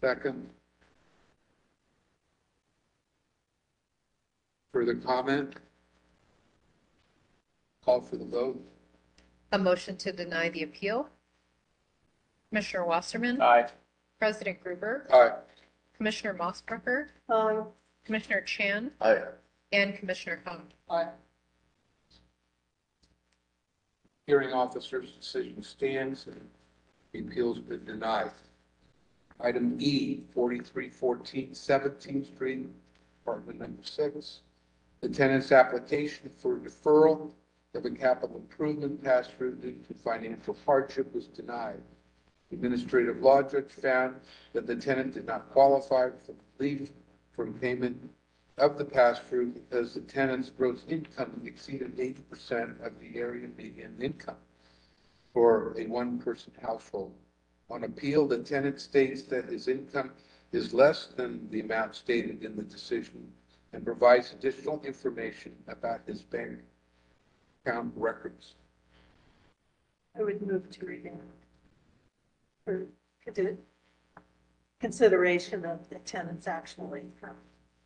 Second, 0.00 0.48
Further 4.72 4.96
comment? 4.96 5.54
Call 7.84 8.00
for 8.00 8.16
the 8.16 8.24
vote. 8.24 8.60
A 9.52 9.58
motion 9.58 9.96
to 9.98 10.10
deny 10.12 10.48
the 10.48 10.64
appeal. 10.64 11.08
Commissioner 12.50 12.84
Wasserman, 12.84 13.40
Aye. 13.40 13.68
President 14.18 14.60
Gruber, 14.62 15.06
Aye. 15.12 15.30
Commissioner 15.96 16.34
Mosbacher, 16.34 17.06
Aye. 17.30 17.62
Commissioner 18.04 18.40
Chan, 18.42 18.90
Aye. 19.00 19.22
and 19.72 19.96
Commissioner 19.96 20.40
Hung. 20.44 20.62
Aye. 20.90 21.08
Hearing 24.26 24.52
officer's 24.52 25.10
decision 25.12 25.62
stands 25.62 26.26
and 26.26 26.48
the 27.12 27.20
appeal's 27.20 27.58
been 27.58 27.84
denied. 27.84 28.30
Item 29.40 29.76
E, 29.80 30.22
4314 30.32 31.50
17th 31.50 32.34
Street, 32.34 32.68
apartment 33.22 33.60
number 33.60 33.82
six. 33.82 34.40
The 35.02 35.10
tenant's 35.10 35.52
application 35.52 36.30
for 36.38 36.56
deferral 36.56 37.32
of 37.74 37.84
a 37.84 37.90
capital 37.90 38.36
improvement 38.36 39.04
passed 39.04 39.32
through 39.32 39.56
due 39.56 39.76
to 39.88 39.94
financial 39.94 40.56
hardship 40.64 41.12
was 41.14 41.26
denied. 41.26 41.82
The 42.48 42.56
Administrative 42.56 43.20
law 43.20 43.42
judge 43.42 43.72
found 43.72 44.16
that 44.54 44.66
the 44.66 44.76
tenant 44.76 45.12
did 45.12 45.26
not 45.26 45.50
qualify 45.50 46.10
for 46.24 46.34
relief 46.58 46.90
from 47.32 47.52
payment 47.54 48.10
of 48.58 48.78
the 48.78 48.84
pass-through 48.84 49.50
because 49.50 49.94
the 49.94 50.00
tenant's 50.00 50.50
gross 50.50 50.84
income 50.88 51.42
exceeded 51.44 51.98
eighty 51.98 52.22
percent 52.30 52.76
of 52.82 52.92
the 53.00 53.18
area 53.18 53.48
median 53.56 53.96
income 54.00 54.36
for 55.32 55.74
a 55.78 55.86
one-person 55.86 56.52
household. 56.62 57.12
On 57.70 57.84
appeal, 57.84 58.28
the 58.28 58.38
tenant 58.38 58.80
states 58.80 59.22
that 59.22 59.46
his 59.46 59.66
income 59.66 60.12
is 60.52 60.72
less 60.72 61.06
than 61.06 61.50
the 61.50 61.60
amount 61.60 61.96
stated 61.96 62.44
in 62.44 62.54
the 62.54 62.62
decision 62.62 63.32
and 63.72 63.84
provides 63.84 64.32
additional 64.32 64.80
information 64.84 65.52
about 65.66 66.00
his 66.06 66.22
bank 66.22 66.60
account 67.66 67.92
records. 67.96 68.54
I 70.16 70.22
would 70.22 70.40
move 70.42 70.70
to 70.70 70.86
remand. 70.86 71.18
For 72.64 72.86
consider- 73.24 73.56
consideration 74.78 75.64
of 75.64 75.88
the 75.88 75.98
tenant's 76.00 76.46
actual 76.46 76.94
income. 76.94 77.36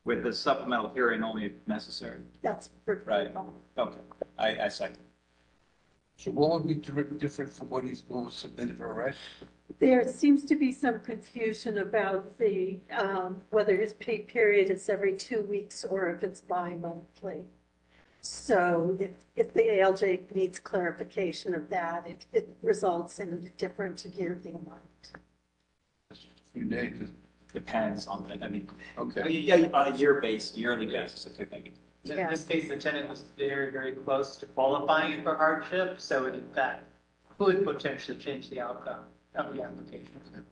With 0.08 0.22
the 0.22 0.32
supplemental 0.32 0.88
hearing 0.94 1.22
only 1.22 1.44
if 1.44 1.52
necessary. 1.66 2.20
That's. 2.40 2.70
for- 2.86 3.02
Right. 3.04 3.30
Okay, 3.76 3.98
I, 4.38 4.64
I 4.64 4.68
second. 4.68 4.96
So 6.16 6.30
what 6.30 6.50
would 6.50 6.66
be 6.66 6.76
dir- 6.76 7.02
different 7.02 7.52
from 7.52 7.68
what 7.68 7.84
he's 7.84 8.00
going 8.00 8.24
to 8.24 8.32
submit 8.32 8.80
already? 8.80 9.14
There 9.78 10.10
seems 10.10 10.46
to 10.46 10.56
be 10.56 10.72
some 10.72 11.00
confusion 11.00 11.76
about 11.76 12.38
the, 12.38 12.78
um, 12.90 13.42
whether 13.50 13.76
his 13.76 13.92
pay 13.92 14.20
period 14.20 14.70
is 14.70 14.88
every 14.88 15.14
two 15.14 15.42
weeks 15.42 15.84
or 15.84 16.08
if 16.08 16.22
it's 16.22 16.40
bi-monthly. 16.40 17.44
So 18.22 18.96
if, 18.98 19.10
if 19.36 19.52
the 19.52 19.60
ALJ 19.60 20.34
needs 20.34 20.58
clarification 20.58 21.54
of 21.54 21.68
that, 21.68 22.06
it, 22.06 22.24
it 22.32 22.48
results 22.62 23.18
in 23.18 23.28
a 23.34 23.58
different 23.58 24.06
yearly 24.16 24.52
amount. 24.52 25.12
Few 26.54 26.64
days, 26.64 26.94
Depends 27.58 28.06
on 28.06 28.24
the, 28.28 28.44
I 28.44 28.48
mean, 28.48 28.68
okay. 28.96 29.28
yeah, 29.28 29.68
on 29.74 29.92
a 29.92 29.96
year 29.96 30.20
base, 30.20 30.56
yearly 30.56 30.86
basis, 30.86 31.26
I 31.40 31.44
think. 31.44 31.72
In 32.04 32.16
this 32.30 32.44
case, 32.44 32.68
the 32.68 32.76
tenant 32.76 33.08
was 33.08 33.24
very, 33.36 33.72
very 33.72 33.92
close 33.92 34.36
to 34.36 34.46
qualifying 34.46 35.24
for 35.24 35.36
hardship, 35.36 36.00
so 36.00 36.26
it- 36.26 36.54
that 36.54 36.84
could 37.36 37.64
potentially 37.64 38.16
change 38.16 38.48
the 38.50 38.60
outcome 38.60 39.04
of 39.34 39.54
the 39.56 39.62
application. 39.62 40.46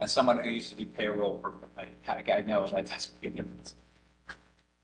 As 0.00 0.12
someone 0.12 0.38
who 0.38 0.50
used 0.50 0.68
to 0.70 0.76
do 0.76 0.84
payroll 0.84 1.38
for, 1.40 1.54
I, 1.78 1.86
I 2.30 2.42
know 2.42 2.66
that 2.68 2.86
that's 2.86 3.06
a 3.06 3.12
big 3.22 3.36
difference. 3.36 3.74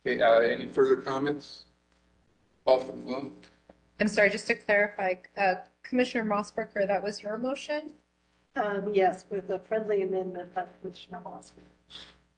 Okay, 0.06 0.22
uh, 0.22 0.40
any 0.40 0.66
further 0.68 0.96
comments? 0.96 1.64
Call 2.64 2.80
for 2.80 2.92
the 2.92 3.02
vote. 3.02 3.44
I'm 4.00 4.08
sorry, 4.08 4.30
just 4.30 4.46
to 4.46 4.54
clarify, 4.54 5.14
uh, 5.36 5.56
Commissioner 5.82 6.24
Mosbacher, 6.24 6.86
that 6.86 7.02
was 7.02 7.22
your 7.22 7.36
motion? 7.36 7.90
Um, 8.56 8.90
yes, 8.94 9.24
with 9.30 9.50
a 9.50 9.58
friendly 9.58 10.02
amendment 10.02 10.54
by 10.54 10.64
Commissioner 10.80 11.20
Osmer. 11.26 11.52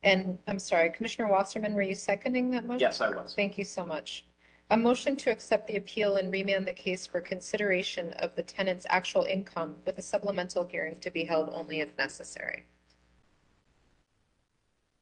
And 0.03 0.39
I'm 0.47 0.59
sorry, 0.59 0.91
Commissioner 0.91 1.29
Wasserman, 1.29 1.75
were 1.75 1.83
you 1.83 1.95
seconding 1.95 2.51
that 2.53 2.64
motion? 2.64 2.81
Yes, 2.81 3.01
I 3.01 3.11
was. 3.11 3.35
Thank 3.35 3.57
you 3.59 3.64
so 3.64 3.85
much. 3.85 4.25
A 4.71 4.77
motion 4.77 5.16
to 5.16 5.31
accept 5.31 5.66
the 5.66 5.77
appeal 5.77 6.16
and 6.16 6.31
remand 6.31 6.66
the 6.66 6.73
case 6.73 7.07
for 7.07 7.21
consideration 7.21 8.12
of 8.14 8.35
the 8.35 8.43
tenant's 8.43 8.85
actual 8.91 9.23
income 9.25 9.77
with 9.87 9.99
a 9.99 10.03
supplemental 10.03 10.64
hearing 10.66 10.97
to 11.01 11.11
be 11.11 11.25
held 11.25 11.49
only 11.53 11.81
if 11.81 11.97
necessary. 11.97 12.64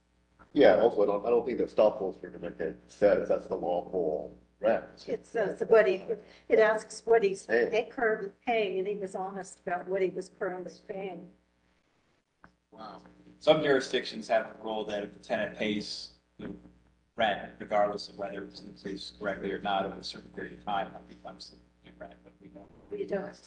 Yeah, 0.52 0.76
also, 0.76 1.02
I 1.02 1.06
don't, 1.06 1.26
I 1.26 1.30
don't 1.30 1.44
think 1.44 1.58
the 1.58 1.64
estoppel 1.64 2.18
certificate 2.20 2.76
says 2.88 3.28
that's 3.28 3.46
the 3.46 3.54
law 3.54 3.84
lawful 3.84 4.32
rent. 4.60 4.84
It 5.06 5.26
says 5.26 5.62
what 5.68 5.86
he, 5.86 6.04
it 6.48 6.58
asks 6.58 7.02
what 7.04 7.22
he's 7.22 7.46
Hey. 7.46 7.88
currently 7.90 8.30
paying, 8.46 8.78
and 8.78 8.88
he 8.88 8.94
was 8.94 9.14
honest 9.14 9.60
about 9.66 9.88
what 9.88 10.00
he 10.02 10.08
was 10.10 10.30
currently 10.38 10.72
paying. 10.88 11.26
Wow. 12.70 13.02
Some 13.38 13.62
jurisdictions 13.62 14.28
have 14.28 14.46
a 14.46 14.64
rule 14.64 14.84
that 14.86 15.04
if 15.04 15.12
the 15.12 15.20
tenant 15.20 15.58
pays 15.58 16.10
the 16.38 16.50
rent, 17.16 17.50
regardless 17.58 18.08
of 18.08 18.16
whether 18.18 18.42
it's 18.44 18.60
increased 18.60 19.18
correctly 19.18 19.52
or 19.52 19.60
not 19.60 19.84
over 19.86 19.98
a 20.00 20.04
certain 20.04 20.30
period 20.30 20.54
of 20.54 20.64
time, 20.64 20.88
that 20.92 21.06
becomes 21.08 21.50
the 21.50 21.56
new 22.00 22.06
but 22.24 22.32
we 22.40 22.48
don't. 22.48 22.70
We 22.90 23.04
don't. 23.04 23.38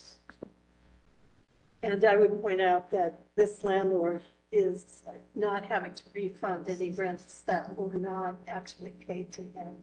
And 1.82 2.04
I 2.04 2.18
would 2.18 2.41
point 2.41 2.62
out 2.62 2.91
that 2.91 3.20
this 3.36 3.64
landlord 3.64 4.22
is 4.52 5.04
not 5.36 5.66
having 5.66 5.93
to 5.93 6.04
refund 6.14 6.70
any 6.70 6.91
rents 6.91 7.43
that 7.45 7.76
were 7.78 7.97
not 7.97 8.36
actually 8.47 8.93
paid 9.08 9.32
to 9.34 9.41
him. 9.41 9.76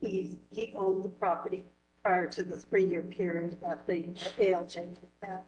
He, 0.00 0.38
he 0.50 0.72
owned 0.76 1.04
the 1.04 1.08
property 1.08 1.64
prior 2.02 2.26
to 2.26 2.42
the 2.42 2.56
three-year 2.56 3.02
period 3.02 3.58
that 3.62 3.86
the 3.86 4.04
ALJ 4.38 4.74
did 4.74 5.08
that. 5.22 5.44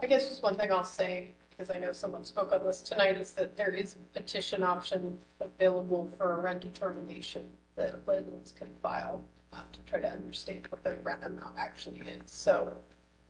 I 0.00 0.06
guess 0.06 0.28
just 0.28 0.42
one 0.42 0.56
thing 0.56 0.72
I'll 0.72 0.84
say, 0.84 1.32
because 1.50 1.70
I 1.70 1.78
know 1.78 1.92
someone 1.92 2.24
spoke 2.24 2.52
on 2.52 2.64
this 2.64 2.80
tonight, 2.80 3.18
is 3.18 3.32
that 3.32 3.56
there 3.56 3.70
is 3.70 3.96
a 3.96 4.18
petition 4.18 4.62
option 4.62 5.18
available 5.40 6.10
for 6.16 6.38
a 6.38 6.40
rent 6.40 6.60
determination 6.62 7.44
that 7.76 8.06
landlords 8.06 8.52
can 8.52 8.68
file 8.82 9.22
uh, 9.52 9.58
to 9.72 9.78
try 9.86 10.00
to 10.00 10.10
understand 10.10 10.66
what 10.70 10.82
their 10.84 10.98
rent 11.02 11.24
amount 11.24 11.54
actually 11.58 12.00
is. 12.00 12.22
So 12.26 12.72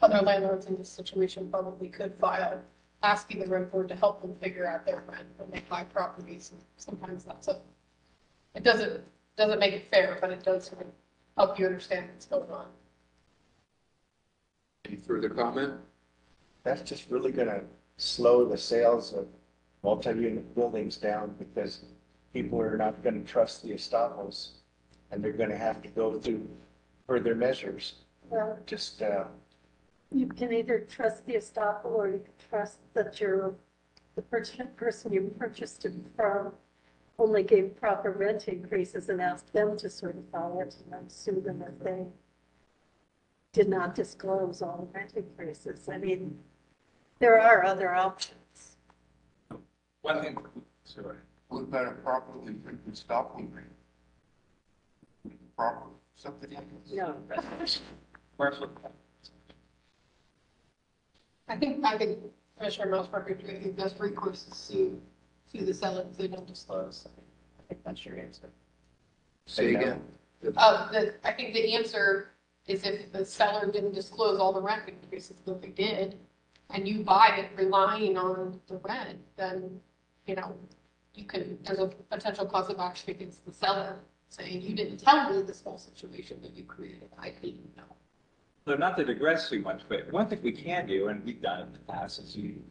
other 0.02 0.20
landlords 0.20 0.66
in 0.66 0.76
this 0.76 0.88
situation 0.88 1.48
probably 1.50 1.88
could 1.88 2.14
file 2.20 2.60
asking 3.02 3.40
the 3.40 3.46
rent 3.46 3.70
board 3.70 3.88
to 3.88 3.94
help 3.94 4.20
them 4.20 4.34
figure 4.42 4.66
out 4.66 4.84
their 4.84 5.02
rent 5.08 5.26
when 5.38 5.50
they 5.50 5.62
buy 5.68 5.84
properties. 5.84 6.52
Sometimes 6.76 7.24
that's 7.24 7.48
a, 7.48 7.58
it 8.54 8.62
doesn't, 8.62 9.02
doesn't 9.36 9.58
make 9.58 9.72
it 9.72 9.88
fair, 9.90 10.18
but 10.20 10.30
it 10.30 10.42
does 10.42 10.66
sort 10.66 10.82
of 10.82 10.86
help 11.36 11.58
you 11.58 11.66
understand 11.66 12.08
what's 12.12 12.26
going 12.26 12.50
on. 12.50 12.66
Any 14.86 14.96
further 14.96 15.30
comment? 15.30 15.74
that's 16.62 16.82
just 16.82 17.10
really 17.10 17.32
gonna 17.32 17.62
slow 17.96 18.44
the 18.44 18.58
sales 18.58 19.12
of 19.12 19.26
multi-unit 19.82 20.54
buildings 20.54 20.96
down 20.96 21.34
because 21.38 21.84
people 22.32 22.60
are 22.60 22.76
not 22.76 23.02
gonna 23.02 23.24
trust 23.24 23.62
the 23.62 23.70
estoppels. 23.70 24.50
And 25.10 25.22
they're 25.22 25.32
gonna 25.32 25.56
have 25.56 25.82
to 25.82 25.88
go 25.88 26.18
through 26.18 26.48
further 27.06 27.34
measures. 27.34 27.94
Well, 28.28 28.58
Just, 28.66 29.02
uh, 29.02 29.24
you 30.12 30.26
can 30.26 30.52
either 30.52 30.80
trust 30.80 31.26
the 31.26 31.34
estoppel 31.34 31.86
or 31.86 32.08
you 32.08 32.18
can 32.18 32.48
trust 32.48 32.78
that 32.94 33.20
you're, 33.20 33.54
the 34.16 34.22
person, 34.22 34.68
person 34.76 35.12
you 35.12 35.34
purchased 35.38 35.84
it 35.84 35.94
from 36.16 36.52
only 37.18 37.42
gave 37.42 37.76
proper 37.76 38.10
rent 38.12 38.48
increases 38.48 39.08
and 39.08 39.20
asked 39.20 39.52
them 39.52 39.76
to 39.76 39.90
certify 39.90 40.48
it 40.60 40.74
and 40.82 40.92
then 40.92 41.08
sue 41.08 41.40
them 41.40 41.62
if 41.62 41.78
they 41.84 42.06
did 43.52 43.68
not 43.68 43.94
disclose 43.94 44.62
all 44.62 44.88
the 44.92 44.98
rent 44.98 45.12
increases. 45.14 45.88
I 45.88 45.98
mean, 45.98 46.38
there 47.18 47.38
are 47.40 47.64
other 47.64 47.94
options. 47.94 48.76
One 50.02 50.22
thing, 50.22 50.38
sorry. 50.84 51.18
What 51.48 51.62
about 51.62 51.88
a 51.88 51.92
properly 51.92 52.54
written 52.64 52.94
stop 52.94 53.34
agreement? 53.34 53.66
Proper, 55.60 55.88
something 56.16 56.50
like 56.54 56.64
this? 56.84 56.94
No. 56.94 57.16
I 61.48 61.56
think, 61.56 61.84
I 61.84 61.98
think 61.98 62.18
Commissioner 62.56 62.90
Mosbacher, 62.90 63.62
the 63.62 63.68
best 63.70 64.00
recourse 64.00 64.46
is 64.50 64.56
sue, 64.56 64.98
sue 65.52 65.66
the 65.66 65.74
seller 65.74 66.06
if 66.10 66.16
they 66.16 66.28
don't 66.28 66.46
disclose. 66.46 67.06
I 67.58 67.62
think 67.68 67.84
that's 67.84 68.06
your 68.06 68.18
answer. 68.18 68.48
Say 69.44 69.74
again. 69.74 70.00
Uh, 70.56 70.90
the, 70.92 71.14
I 71.24 71.32
think 71.32 71.52
the 71.52 71.74
answer 71.74 72.30
is 72.66 72.86
if 72.86 73.12
the 73.12 73.22
seller 73.22 73.70
didn't 73.70 73.92
disclose 73.92 74.40
all 74.40 74.54
the 74.54 74.62
rent 74.62 74.88
increases 74.88 75.36
that 75.44 75.60
they 75.60 75.68
did, 75.68 76.16
and 76.70 76.88
you 76.88 77.02
buy 77.02 77.36
it 77.36 77.50
relying 77.54 78.16
on 78.16 78.58
the 78.66 78.76
rent, 78.78 79.18
then, 79.36 79.78
you 80.26 80.36
know, 80.36 80.56
you 81.12 81.26
can, 81.26 81.58
there's 81.64 81.80
a 81.80 81.88
potential 82.08 82.46
cause 82.46 82.70
of 82.70 82.78
action 82.78 83.10
against 83.10 83.44
the 83.44 83.52
seller, 83.52 83.98
saying 84.30 84.62
you 84.62 84.74
didn't 84.74 84.98
tell 84.98 85.30
me 85.30 85.42
this 85.42 85.60
whole 85.62 85.78
situation 85.78 86.38
that 86.42 86.56
you 86.56 86.64
created, 86.64 87.10
I 87.18 87.30
didn't 87.30 87.76
know. 87.76 87.96
So 88.66 88.74
not 88.76 88.96
to 88.96 89.04
digress 89.04 89.48
too 89.48 89.60
much, 89.60 89.82
but 89.88 90.10
one 90.12 90.28
thing 90.28 90.40
we 90.42 90.52
can 90.52 90.86
do, 90.86 91.08
and 91.08 91.24
we've 91.24 91.42
done 91.42 91.62
in 91.62 91.72
the 91.72 91.78
past, 91.92 92.20
is 92.20 92.36
you 92.36 92.62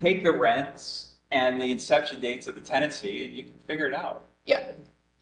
take 0.00 0.22
the 0.22 0.32
rents 0.32 1.14
and 1.30 1.60
the 1.60 1.70
inception 1.70 2.20
dates 2.20 2.46
of 2.46 2.54
the 2.54 2.60
tenancy, 2.60 3.24
and 3.24 3.34
you 3.34 3.44
can 3.44 3.54
figure 3.66 3.86
it 3.86 3.94
out. 3.94 4.26
Yeah, 4.44 4.72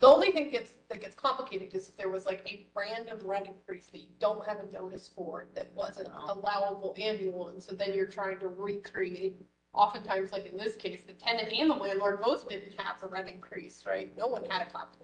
the 0.00 0.08
only 0.08 0.32
thing 0.32 0.50
gets, 0.50 0.72
that 0.88 1.00
gets 1.00 1.14
complicated 1.14 1.74
is 1.74 1.88
if 1.88 1.96
there 1.96 2.08
was 2.08 2.26
like 2.26 2.42
a 2.46 2.66
random 2.74 3.18
rent 3.24 3.46
increase 3.46 3.86
that 3.92 3.98
you 3.98 4.08
don't 4.18 4.44
have 4.46 4.58
a 4.58 4.72
notice 4.72 5.08
for 5.14 5.46
that 5.54 5.70
wasn't 5.74 6.08
allowable 6.28 6.94
annual, 6.98 7.48
and 7.48 7.62
so 7.62 7.74
then 7.74 7.94
you're 7.94 8.06
trying 8.06 8.38
to 8.40 8.48
recreate. 8.48 9.36
Oftentimes, 9.74 10.32
like 10.32 10.46
in 10.46 10.58
this 10.58 10.76
case, 10.76 11.00
the 11.06 11.14
tenant 11.14 11.50
and 11.50 11.70
the 11.70 11.74
landlord 11.74 12.20
both 12.20 12.46
didn't 12.48 12.78
have 12.78 12.96
a 13.02 13.06
rent 13.06 13.28
increase, 13.28 13.84
right? 13.86 14.12
No 14.18 14.26
one 14.26 14.44
had 14.50 14.66
a 14.66 14.70
copy. 14.70 14.98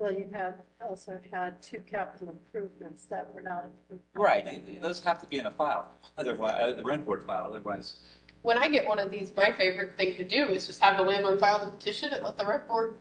Well, 0.00 0.14
you 0.14 0.30
have 0.32 0.54
also 0.80 1.20
had 1.30 1.60
two 1.60 1.80
capital 1.80 2.30
improvements 2.30 3.04
that 3.10 3.32
were 3.34 3.42
not. 3.42 3.66
approved. 3.66 4.02
Right, 4.14 4.46
and 4.46 4.82
those 4.82 5.04
have 5.04 5.20
to 5.20 5.26
be 5.26 5.38
in 5.38 5.44
a 5.44 5.50
file, 5.50 5.88
otherwise, 6.16 6.58
uh, 6.58 6.72
the 6.72 6.82
rent 6.82 7.04
board 7.04 7.26
file, 7.26 7.48
otherwise. 7.50 7.96
When 8.40 8.56
I 8.56 8.70
get 8.70 8.88
one 8.88 8.98
of 8.98 9.10
these, 9.10 9.30
my 9.36 9.52
favorite 9.52 9.98
thing 9.98 10.14
to 10.14 10.24
do 10.24 10.48
is 10.48 10.66
just 10.66 10.80
have 10.80 10.96
the 10.96 11.02
landlord 11.02 11.38
file 11.38 11.62
the 11.62 11.70
petition 11.70 12.14
and 12.14 12.24
let 12.24 12.38
the 12.38 12.46
rent 12.46 12.66
board 12.66 12.94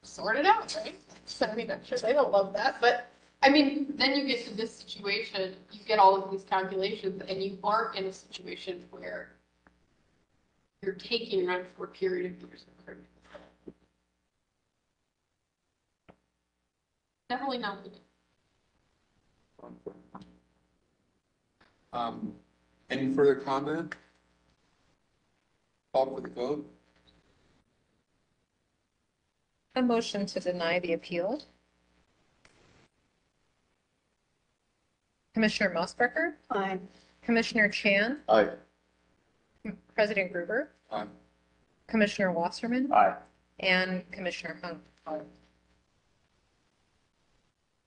sort 0.00 0.38
it 0.38 0.46
out, 0.46 0.74
right? 0.82 0.94
So, 1.26 1.44
I 1.44 1.54
mean, 1.54 1.70
I'm 1.70 1.84
sure 1.84 1.98
they 1.98 2.14
don't 2.14 2.32
love 2.32 2.54
that, 2.54 2.76
but, 2.80 3.10
I 3.42 3.50
mean, 3.50 3.92
then 3.96 4.14
you 4.14 4.26
get 4.26 4.46
to 4.46 4.54
this 4.54 4.74
situation, 4.74 5.54
you 5.70 5.80
get 5.86 5.98
all 5.98 6.16
of 6.16 6.30
these 6.30 6.44
calculations, 6.44 7.20
and 7.28 7.42
you 7.42 7.58
aren't 7.62 7.94
in 7.94 8.06
a 8.06 8.12
situation 8.12 8.82
where 8.90 9.32
you're 10.80 10.94
taking 10.94 11.46
rent 11.46 11.66
for 11.76 11.84
a 11.84 11.88
period 11.88 12.32
of 12.32 12.48
years. 12.48 12.64
Definitely 17.32 17.58
not. 17.58 17.78
Um, 21.94 22.34
any 22.90 23.10
further 23.14 23.36
comment? 23.36 23.94
Call 25.94 26.14
for 26.14 26.20
the 26.20 26.28
vote? 26.28 26.70
A 29.76 29.80
motion 29.80 30.26
to 30.26 30.40
deny 30.40 30.78
the 30.80 30.92
appeal. 30.92 31.40
Commissioner 35.32 35.74
Mosbacher, 35.74 36.34
Fine. 36.52 36.86
Commissioner 37.22 37.70
Chan, 37.70 38.18
Aye. 38.28 38.50
President 39.94 40.34
Gruber, 40.34 40.68
Aye. 40.90 41.06
Commissioner 41.86 42.30
Wasserman, 42.30 42.92
Aye. 42.92 43.14
and 43.60 44.02
Commissioner 44.12 44.58
Hung. 44.62 45.22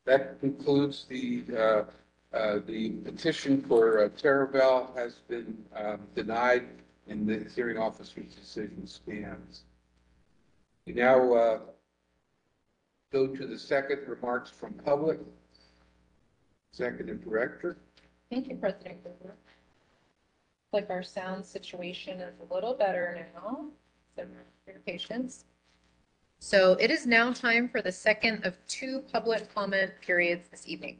That 0.05 0.39
concludes 0.39 1.05
the, 1.09 1.43
uh, 1.57 2.35
uh, 2.35 2.59
the 2.65 2.91
petition 3.03 3.61
for 3.61 4.05
uh, 4.05 4.87
has 4.95 5.15
been 5.27 5.57
um, 5.75 5.99
denied 6.15 6.67
and 7.07 7.27
the 7.27 7.49
hearing 7.55 7.77
officer's 7.77 8.33
decision 8.33 8.87
stands. 8.87 9.61
We 10.85 10.93
now 10.93 11.33
uh, 11.33 11.59
go 13.11 13.27
to 13.27 13.47
the 13.47 13.57
second 13.57 14.07
remarks 14.07 14.49
from 14.49 14.73
public. 14.73 15.19
Executive 16.71 17.23
Director. 17.23 17.77
Thank 18.29 18.49
you, 18.49 18.55
President 18.55 19.01
Gruber. 19.01 19.33
Like 20.73 20.89
our 20.89 21.03
sound 21.03 21.45
situation 21.45 22.19
is 22.19 22.33
a 22.41 22.53
little 22.53 22.73
better 22.73 23.25
now, 23.33 23.67
so 24.13 24.25
your 24.67 24.79
patience. 24.85 25.45
So 26.47 26.73
it 26.73 26.91
is 26.91 27.07
now 27.07 27.33
time 27.33 27.67
for 27.67 27.81
the 27.81 27.91
second 27.91 28.45
of 28.45 28.53
two 28.67 29.01
public 29.11 29.51
comment 29.55 29.91
periods 29.99 30.47
this 30.47 30.67
evening. 30.67 30.99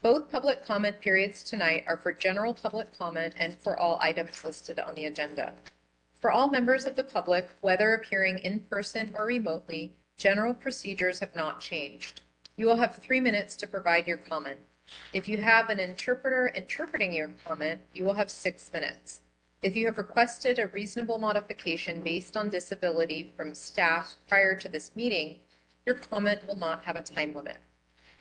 Both 0.00 0.30
public 0.30 0.64
comment 0.64 1.00
periods 1.00 1.42
tonight 1.42 1.82
are 1.88 1.96
for 1.96 2.12
general 2.12 2.54
public 2.54 2.96
comment 2.96 3.34
and 3.36 3.58
for 3.58 3.76
all 3.80 3.98
items 4.00 4.44
listed 4.44 4.78
on 4.78 4.94
the 4.94 5.06
agenda. 5.06 5.54
For 6.20 6.30
all 6.30 6.48
members 6.48 6.84
of 6.84 6.94
the 6.94 7.02
public, 7.02 7.48
whether 7.62 7.94
appearing 7.94 8.38
in 8.44 8.60
person 8.60 9.12
or 9.18 9.26
remotely, 9.26 9.92
general 10.18 10.54
procedures 10.54 11.18
have 11.18 11.34
not 11.34 11.60
changed. 11.60 12.20
You 12.56 12.66
will 12.66 12.76
have 12.76 12.94
three 12.94 13.20
minutes 13.20 13.56
to 13.56 13.66
provide 13.66 14.06
your 14.06 14.18
comment. 14.18 14.60
If 15.12 15.28
you 15.28 15.38
have 15.38 15.70
an 15.70 15.80
interpreter 15.80 16.52
interpreting 16.54 17.12
your 17.12 17.32
comment, 17.44 17.80
you 17.92 18.04
will 18.04 18.14
have 18.14 18.30
six 18.30 18.70
minutes. 18.72 19.20
If 19.62 19.76
you 19.76 19.84
have 19.86 19.98
requested 19.98 20.58
a 20.58 20.68
reasonable 20.68 21.18
modification 21.18 22.00
based 22.00 22.34
on 22.34 22.48
disability 22.48 23.30
from 23.36 23.52
staff 23.52 24.14
prior 24.26 24.58
to 24.58 24.70
this 24.70 24.90
meeting, 24.96 25.36
your 25.84 25.96
comment 25.96 26.40
will 26.48 26.56
not 26.56 26.82
have 26.84 26.96
a 26.96 27.02
time 27.02 27.34
limit. 27.34 27.58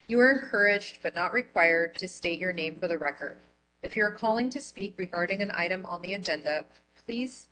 You 0.10 0.20
are 0.20 0.34
encouraged 0.34 0.98
but 1.02 1.16
not 1.16 1.32
required 1.32 1.98
to 2.00 2.10
state 2.10 2.40
your 2.40 2.52
name 2.52 2.76
for 2.78 2.90
the 2.90 2.98
record. 2.98 3.38
If 3.84 3.96
you 3.96 4.04
are 4.04 4.12
calling 4.12 4.50
to 4.50 4.60
speak 4.60 4.96
regarding 4.98 5.42
an 5.42 5.52
item 5.56 5.86
on 5.86 6.02
the 6.02 6.16
agenda, 6.16 6.66
please, 7.06 7.48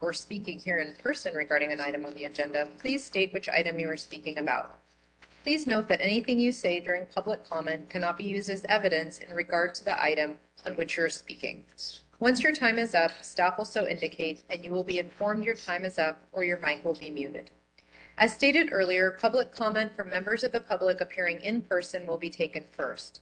or 0.00 0.14
speaking 0.14 0.58
here 0.58 0.78
in 0.78 0.94
person 0.94 1.34
regarding 1.34 1.70
an 1.70 1.82
item 1.82 2.06
on 2.06 2.14
the 2.14 2.24
agenda, 2.24 2.66
please 2.78 3.04
state 3.04 3.34
which 3.34 3.50
item 3.50 3.78
you 3.78 3.90
are 3.90 3.96
speaking 3.98 4.38
about. 4.38 4.78
Please 5.42 5.66
note 5.66 5.86
that 5.88 6.00
anything 6.00 6.40
you 6.40 6.50
say 6.50 6.80
during 6.80 7.04
public 7.14 7.46
comment 7.46 7.90
cannot 7.90 8.16
be 8.16 8.24
used 8.24 8.48
as 8.48 8.64
evidence 8.70 9.18
in 9.18 9.36
regard 9.36 9.74
to 9.74 9.84
the 9.84 10.02
item 10.02 10.38
on 10.64 10.72
which 10.76 10.96
you're 10.96 11.10
speaking. 11.10 11.62
Once 12.20 12.42
your 12.42 12.52
time 12.52 12.80
is 12.80 12.96
up, 12.96 13.12
staff 13.22 13.56
will 13.56 13.64
so 13.64 13.86
indicate, 13.86 14.42
and 14.50 14.64
you 14.64 14.72
will 14.72 14.82
be 14.82 14.98
informed 14.98 15.44
your 15.44 15.54
time 15.54 15.84
is 15.84 15.98
up 16.00 16.20
or 16.32 16.42
your 16.42 16.58
mic 16.58 16.84
will 16.84 16.94
be 16.94 17.10
muted. 17.10 17.50
As 18.16 18.32
stated 18.32 18.70
earlier, 18.72 19.12
public 19.12 19.52
comment 19.52 19.94
from 19.94 20.10
members 20.10 20.42
of 20.42 20.50
the 20.50 20.60
public 20.60 21.00
appearing 21.00 21.40
in 21.42 21.62
person 21.62 22.04
will 22.04 22.18
be 22.18 22.28
taken 22.28 22.64
first. 22.72 23.20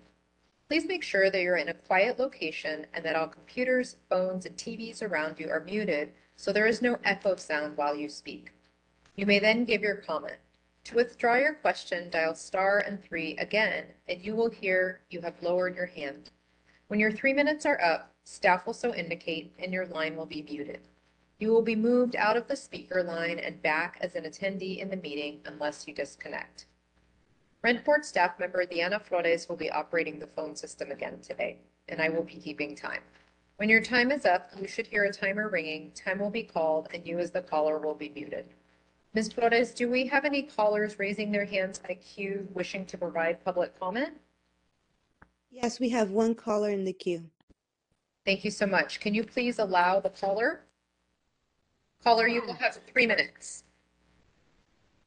Please 0.68 0.86
make 0.88 1.04
sure 1.04 1.30
that 1.30 1.42
you're 1.42 1.58
in 1.58 1.70
a 1.70 1.74
quiet 1.74 2.18
location 2.18 2.88
and 2.94 3.06
that 3.06 3.16
all 3.16 3.28
computers, 3.28 3.98
phones, 4.10 4.46
and 4.46 4.56
TVs 4.58 5.02
around 5.02 5.40
you 5.40 5.50
are 5.50 5.60
muted 5.60 6.12
so 6.36 6.52
there 6.52 6.68
is 6.68 6.82
no 6.82 6.98
echo 7.04 7.36
sound 7.36 7.78
while 7.78 7.96
you 7.96 8.10
speak. 8.10 8.52
You 9.16 9.26
may 9.26 9.40
then 9.40 9.64
give 9.64 9.82
your 9.82 9.96
comment. 9.96 10.38
To 10.86 10.96
withdraw 10.96 11.36
your 11.36 11.54
question, 11.54 12.10
dial 12.10 12.36
star 12.36 12.80
and 12.80 13.02
three 13.02 13.36
again, 13.38 13.86
and 14.08 14.22
you 14.22 14.36
will 14.36 14.50
hear 14.50 15.02
you 15.10 15.22
have 15.22 15.42
lowered 15.42 15.76
your 15.76 15.86
hand. 15.86 16.32
When 16.88 17.00
your 17.00 17.12
three 17.12 17.34
minutes 17.34 17.66
are 17.66 17.82
up, 17.82 18.14
staff 18.26 18.66
will 18.66 18.74
so 18.74 18.94
indicate 18.94 19.54
and 19.58 19.74
your 19.74 19.88
line 19.88 20.16
will 20.16 20.28
be 20.28 20.44
muted. 20.44 20.82
You 21.40 21.50
will 21.50 21.64
be 21.64 21.76
moved 21.76 22.16
out 22.16 22.38
of 22.38 22.48
the 22.48 22.56
speaker 22.56 23.04
line 23.04 23.40
and 23.40 23.62
back 23.62 23.98
as 24.02 24.16
an 24.16 24.24
attendee 24.24 24.80
in 24.80 24.90
the 24.90 24.98
meeting 24.98 25.42
unless 25.46 25.88
you 25.88 25.94
disconnect. 25.94 26.68
Rent 27.64 27.84
Board 27.84 28.06
staff 28.06 28.40
member 28.40 28.64
Diana 28.66 29.00
Flores 29.00 29.50
will 29.50 29.56
be 29.56 29.72
operating 29.72 30.20
the 30.20 30.28
phone 30.28 30.56
system 30.56 30.92
again 30.92 31.20
today, 31.22 31.58
and 31.90 32.00
I 32.00 32.10
will 32.10 32.24
be 32.24 32.36
keeping 32.36 32.76
time. 32.76 33.02
When 33.58 33.70
your 33.70 33.82
time 33.82 34.12
is 34.12 34.26
up, 34.26 34.52
you 34.62 34.68
should 34.68 34.86
hear 34.86 35.06
a 35.06 35.12
timer 35.12 35.50
ringing, 35.50 35.92
time 35.92 36.20
will 36.20 36.30
be 36.30 36.44
called, 36.44 36.90
and 36.94 37.08
you 37.08 37.18
as 37.18 37.32
the 37.32 37.42
caller 37.42 37.80
will 37.80 37.96
be 37.96 38.10
muted. 38.10 38.46
Ms. 39.16 39.34
Flores, 39.34 39.74
do 39.74 39.90
we 39.90 40.06
have 40.06 40.26
any 40.26 40.44
callers 40.44 41.00
raising 41.00 41.32
their 41.32 41.46
hands 41.46 41.80
by 41.80 41.96
queue 41.96 42.48
wishing 42.54 42.86
to 42.86 42.98
provide 42.98 43.44
public 43.44 43.80
comment? 43.80 44.14
Yes, 45.56 45.80
we 45.80 45.88
have 45.90 46.12
one 46.12 46.36
caller 46.36 46.70
in 46.70 46.84
the 46.84 46.92
queue. 46.92 47.24
Thank 48.26 48.44
you 48.44 48.52
so 48.52 48.68
much. 48.68 49.00
Can 49.00 49.14
you 49.14 49.24
please 49.24 49.58
allow 49.58 50.02
the 50.02 50.10
caller? 50.10 50.66
Caller, 52.04 52.28
you 52.28 52.42
will 52.42 52.56
have 52.56 52.78
three 52.92 53.08
minutes. 53.08 53.64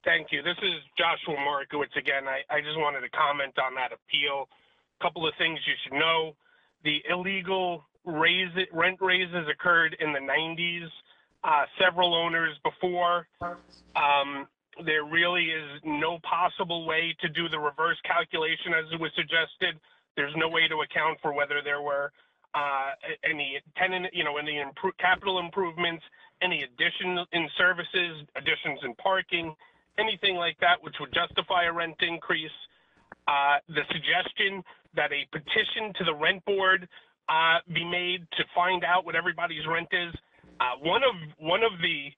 Thank 0.05 0.29
you. 0.33 0.41
This 0.43 0.57
is 0.63 0.81
Joshua 0.97 1.39
Markowitz 1.45 1.93
again. 1.99 2.25
I, 2.27 2.41
I 2.49 2.63
just 2.63 2.79
wanted 2.79 3.01
to 3.01 3.11
comment 3.11 3.59
on 3.59 3.75
that 3.75 3.93
appeal. 3.93 4.49
A 4.99 5.05
Couple 5.05 5.29
of 5.29 5.35
things 5.37 5.59
you 5.67 5.75
should 5.85 5.99
know. 5.99 6.35
The 6.83 7.03
illegal 7.11 7.85
raise 8.07 8.49
rent 8.73 8.97
raises 9.03 9.47
occurred 9.53 9.99
in 10.01 10.15
the 10.15 10.21
90s. 10.21 10.89
Uh, 11.45 11.65
several 11.79 12.15
owners 12.15 12.57
before. 12.65 13.29
Um, 13.43 14.49
there 14.87 15.05
really 15.05 15.51
is 15.51 15.83
no 15.85 16.19
possible 16.21 16.87
way 16.87 17.15
to 17.21 17.29
do 17.29 17.51
the 17.51 17.59
reverse 17.59 17.99
calculation 18.07 18.73
as 18.73 18.91
it 18.91 18.99
was 18.99 19.11
suggested. 19.15 19.79
There's 20.19 20.35
no 20.35 20.49
way 20.49 20.67
to 20.67 20.83
account 20.83 21.17
for 21.23 21.33
whether 21.33 21.63
there 21.63 21.81
were 21.81 22.11
uh, 22.53 22.91
any 23.23 23.61
tenant, 23.77 24.07
you 24.13 24.25
know, 24.25 24.37
any 24.37 24.59
impro- 24.59 24.97
capital 24.99 25.39
improvements, 25.39 26.03
any 26.43 26.65
addition 26.65 27.25
in 27.33 27.49
services, 27.57 28.27
additions 28.35 28.81
in 28.83 28.95
parking, 28.97 29.55
anything 29.97 30.35
like 30.35 30.59
that, 30.59 30.83
which 30.83 30.97
would 30.99 31.15
justify 31.15 31.71
a 31.71 31.73
rent 31.73 31.95
increase. 32.01 32.51
Uh, 33.29 33.59
the 33.69 33.83
suggestion 33.95 34.65
that 34.97 35.13
a 35.13 35.23
petition 35.31 35.95
to 35.95 36.05
the 36.05 36.15
rent 36.15 36.45
board 36.45 36.89
uh, 37.29 37.59
be 37.73 37.85
made 37.85 38.27
to 38.33 38.43
find 38.57 38.83
out 38.83 39.05
what 39.05 39.15
everybody's 39.15 39.67
rent 39.71 39.89
is. 39.93 40.13
Uh, 40.59 40.75
one 40.83 41.03
of 41.05 41.15
one 41.39 41.63
of 41.63 41.71
the 41.81 42.11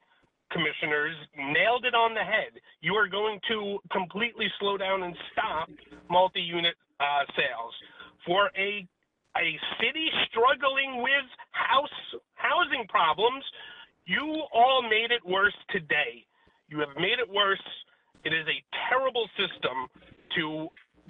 commissioners 0.50 1.14
nailed 1.36 1.84
it 1.84 1.94
on 1.94 2.14
the 2.14 2.24
head. 2.24 2.56
You 2.80 2.94
are 2.94 3.08
going 3.08 3.40
to 3.48 3.78
completely 3.92 4.46
slow 4.58 4.78
down 4.78 5.02
and 5.02 5.14
stop 5.32 5.68
multi-unit 6.08 6.74
uh, 7.00 7.24
sales 7.34 7.74
for 8.26 8.50
a 8.56 8.86
a 9.38 9.48
city 9.78 10.10
struggling 10.28 11.02
with 11.02 11.26
house 11.52 11.98
housing 12.34 12.86
problems. 12.88 13.44
You 14.04 14.42
all 14.52 14.82
made 14.82 15.10
it 15.14 15.22
worse 15.24 15.54
today. 15.70 16.26
You 16.68 16.78
have 16.80 16.94
made 16.96 17.18
it 17.22 17.30
worse. 17.30 17.62
It 18.24 18.34
is 18.34 18.46
a 18.46 18.58
terrible 18.90 19.26
system 19.38 19.88
to 20.36 20.68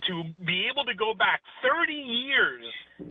to 0.09 0.15
be 0.47 0.65
able 0.71 0.85
to 0.89 0.95
go 0.97 1.13
back 1.13 1.45
30 1.61 1.93
years 1.93 2.65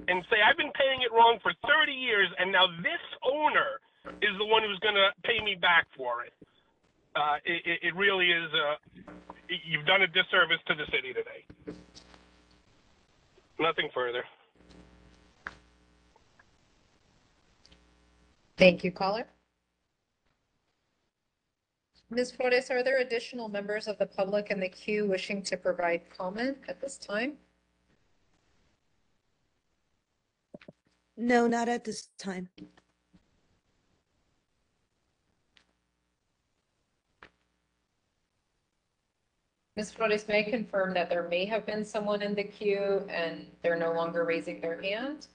and 0.09 0.25
say 0.29 0.41
I've 0.41 0.57
been 0.57 0.73
paying 0.73 1.05
it 1.05 1.11
wrong 1.13 1.37
for 1.41 1.53
30 1.61 1.91
years, 1.93 2.29
and 2.39 2.51
now 2.51 2.65
this 2.81 3.03
owner 3.21 3.77
is 4.25 4.33
the 4.37 4.45
one 4.45 4.63
who's 4.63 4.79
going 4.79 4.97
to 4.97 5.13
pay 5.21 5.37
me 5.43 5.53
back 5.53 5.85
for 5.97 6.25
it. 6.25 6.33
Uh, 7.15 7.37
it, 7.45 7.91
it 7.91 7.93
really 7.95 8.31
is. 8.31 8.49
Uh, 8.53 8.77
you've 9.65 9.85
done 9.85 10.01
a 10.01 10.07
disservice 10.07 10.61
to 10.67 10.73
the 10.73 10.85
city 10.89 11.13
today. 11.13 11.45
Nothing 13.59 13.89
further. 13.93 14.23
Thank 18.57 18.83
you, 18.83 18.91
caller. 18.91 19.25
Ms. 22.09 22.31
Flores, 22.31 22.71
are 22.71 22.81
there 22.81 22.99
additional 22.99 23.49
members 23.49 23.87
of 23.87 23.97
the 23.99 24.05
public 24.05 24.49
in 24.49 24.59
the 24.59 24.69
queue 24.69 25.05
wishing 25.05 25.43
to 25.43 25.55
provide 25.57 26.01
comment 26.09 26.57
at 26.67 26.81
this 26.81 26.97
time? 26.97 27.33
No, 31.15 31.47
not 31.47 31.69
at 31.69 31.83
this 31.83 32.09
time. 32.17 32.49
Ms. 39.79 39.91
Flores 39.91 40.27
may 40.27 40.39
I 40.39 40.43
confirm 40.43 40.93
that 40.95 41.09
there 41.09 41.29
may 41.29 41.45
have 41.45 41.65
been 41.65 41.85
someone 41.85 42.21
in 42.21 42.35
the 42.35 42.43
queue 42.43 43.07
and 43.07 43.45
they're 43.61 43.77
no 43.77 43.93
longer 43.93 44.25
raising 44.25 44.59
their 44.59 44.81
hand. 44.81 45.27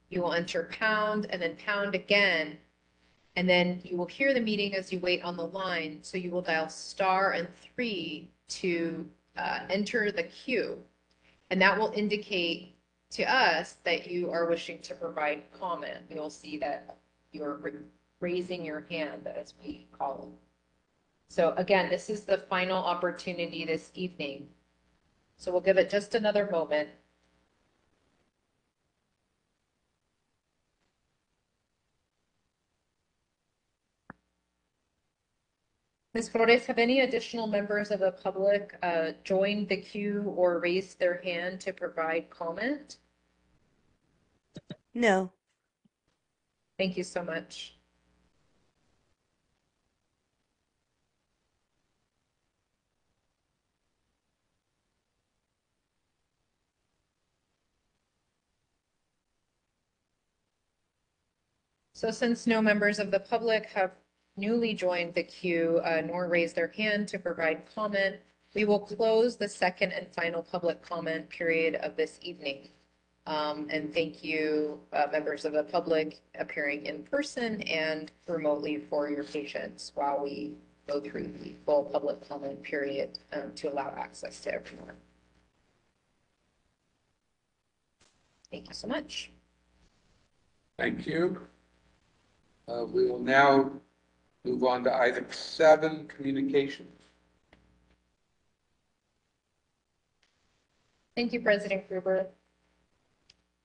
You 0.08 0.22
will 0.22 0.32
enter 0.32 0.68
pound 0.72 1.26
and 1.30 1.40
then 1.40 1.54
pound 1.64 1.94
again. 1.94 2.58
And 3.40 3.48
then 3.48 3.80
you 3.84 3.96
will 3.96 4.04
hear 4.04 4.34
the 4.34 4.40
meeting 4.42 4.74
as 4.74 4.92
you 4.92 4.98
wait 4.98 5.22
on 5.24 5.34
the 5.34 5.46
line. 5.46 6.00
So 6.02 6.18
you 6.18 6.30
will 6.30 6.42
dial 6.42 6.68
star 6.68 7.32
and 7.32 7.48
three 7.74 8.28
to 8.48 9.08
uh, 9.34 9.60
enter 9.70 10.12
the 10.12 10.24
queue. 10.24 10.76
And 11.48 11.58
that 11.62 11.78
will 11.78 11.90
indicate 11.96 12.74
to 13.12 13.22
us 13.22 13.76
that 13.84 14.10
you 14.10 14.30
are 14.30 14.44
wishing 14.44 14.78
to 14.80 14.94
provide 14.94 15.44
comment. 15.58 16.00
You'll 16.10 16.28
see 16.28 16.58
that 16.58 16.98
you're 17.32 17.58
raising 18.20 18.62
your 18.62 18.84
hand 18.90 19.26
as 19.26 19.54
we 19.64 19.86
call. 19.98 20.30
So 21.30 21.54
again, 21.56 21.88
this 21.88 22.10
is 22.10 22.24
the 22.24 22.44
final 22.50 22.76
opportunity 22.76 23.64
this 23.64 23.90
evening. 23.94 24.48
So 25.38 25.50
we'll 25.50 25.62
give 25.62 25.78
it 25.78 25.88
just 25.88 26.14
another 26.14 26.46
moment. 26.52 26.90
Ms. 36.20 36.28
Flores, 36.28 36.66
have 36.66 36.76
any 36.76 37.00
additional 37.00 37.46
members 37.46 37.90
of 37.90 38.00
the 38.00 38.12
public 38.12 38.76
uh, 38.82 39.12
joined 39.24 39.70
the 39.70 39.78
queue 39.78 40.34
or 40.36 40.58
raised 40.60 40.98
their 40.98 41.22
hand 41.22 41.58
to 41.60 41.72
provide 41.72 42.28
comment? 42.28 42.98
No, 44.92 45.32
Thank 46.76 46.98
you 46.98 47.04
so 47.04 47.24
much. 47.24 47.78
So 61.94 62.10
since 62.10 62.46
no 62.46 62.60
members 62.60 62.98
of 62.98 63.10
the 63.10 63.20
public 63.20 63.66
have 63.70 63.92
newly 64.36 64.74
joined 64.74 65.14
the 65.14 65.22
queue, 65.22 65.80
uh, 65.84 66.02
nor 66.04 66.28
raised 66.28 66.56
their 66.56 66.68
hand 66.68 67.08
to 67.08 67.18
provide 67.18 67.62
comment, 67.74 68.16
we 68.54 68.64
will 68.64 68.80
close 68.80 69.36
the 69.36 69.48
second 69.48 69.92
and 69.92 70.06
final 70.14 70.42
public 70.42 70.82
comment 70.82 71.28
period 71.28 71.76
of 71.76 71.96
this 71.96 72.18
evening. 72.22 72.68
Um, 73.26 73.68
and 73.70 73.92
thank 73.92 74.24
you, 74.24 74.80
uh, 74.92 75.06
members 75.12 75.44
of 75.44 75.52
the 75.52 75.62
public 75.62 76.20
appearing 76.38 76.86
in 76.86 77.04
person 77.04 77.60
and 77.62 78.10
remotely 78.26 78.78
for 78.78 79.10
your 79.10 79.24
patience 79.24 79.92
while 79.94 80.22
we 80.22 80.54
go 80.88 81.00
through 81.00 81.28
the 81.40 81.54
full 81.64 81.84
public 81.84 82.26
comment 82.28 82.60
period, 82.62 83.18
um, 83.32 83.52
to 83.54 83.72
allow 83.72 83.94
access 83.96 84.40
to 84.40 84.54
everyone. 84.54 84.96
Thank 88.50 88.68
you 88.68 88.74
so 88.74 88.88
much. 88.88 89.30
Thank 90.76 91.06
you. 91.06 91.46
Uh, 92.66 92.84
we 92.86 93.08
will 93.08 93.20
now 93.20 93.70
move 94.44 94.64
on 94.64 94.84
to 94.84 94.96
item 94.96 95.26
seven, 95.30 96.08
communications. 96.08 96.88
Thank 101.16 101.32
you, 101.32 101.40
President 101.40 101.88
Gruber. 101.88 102.26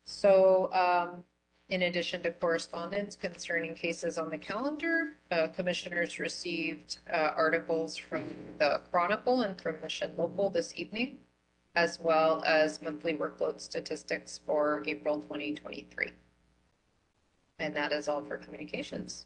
So, 0.06 0.72
um, 0.74 1.24
in 1.70 1.84
addition 1.84 2.22
to 2.24 2.32
correspondence 2.32 3.16
concerning 3.16 3.74
cases 3.74 4.18
on 4.18 4.30
the 4.30 4.38
calendar, 4.38 5.18
uh, 5.32 5.48
commissioners 5.48 6.20
received, 6.20 7.00
uh, 7.12 7.32
articles 7.36 7.98
from 7.98 8.24
the 8.60 8.82
Chronicle 8.92 9.42
and 9.42 9.60
from 9.60 9.82
Mission 9.82 10.12
Local 10.18 10.50
this 10.50 10.74
evening, 10.76 11.18
as 11.76 12.00
well 12.00 12.44
as 12.46 12.82
monthly 12.82 13.14
workload 13.14 13.60
statistics 13.60 14.40
for 14.46 14.84
April 14.86 15.22
twenty 15.22 15.56
twenty-three. 15.56 16.12
And 17.58 17.76
that 17.76 17.92
is 17.94 18.08
all 18.08 18.22
for 18.22 18.38
communications. 18.38 19.26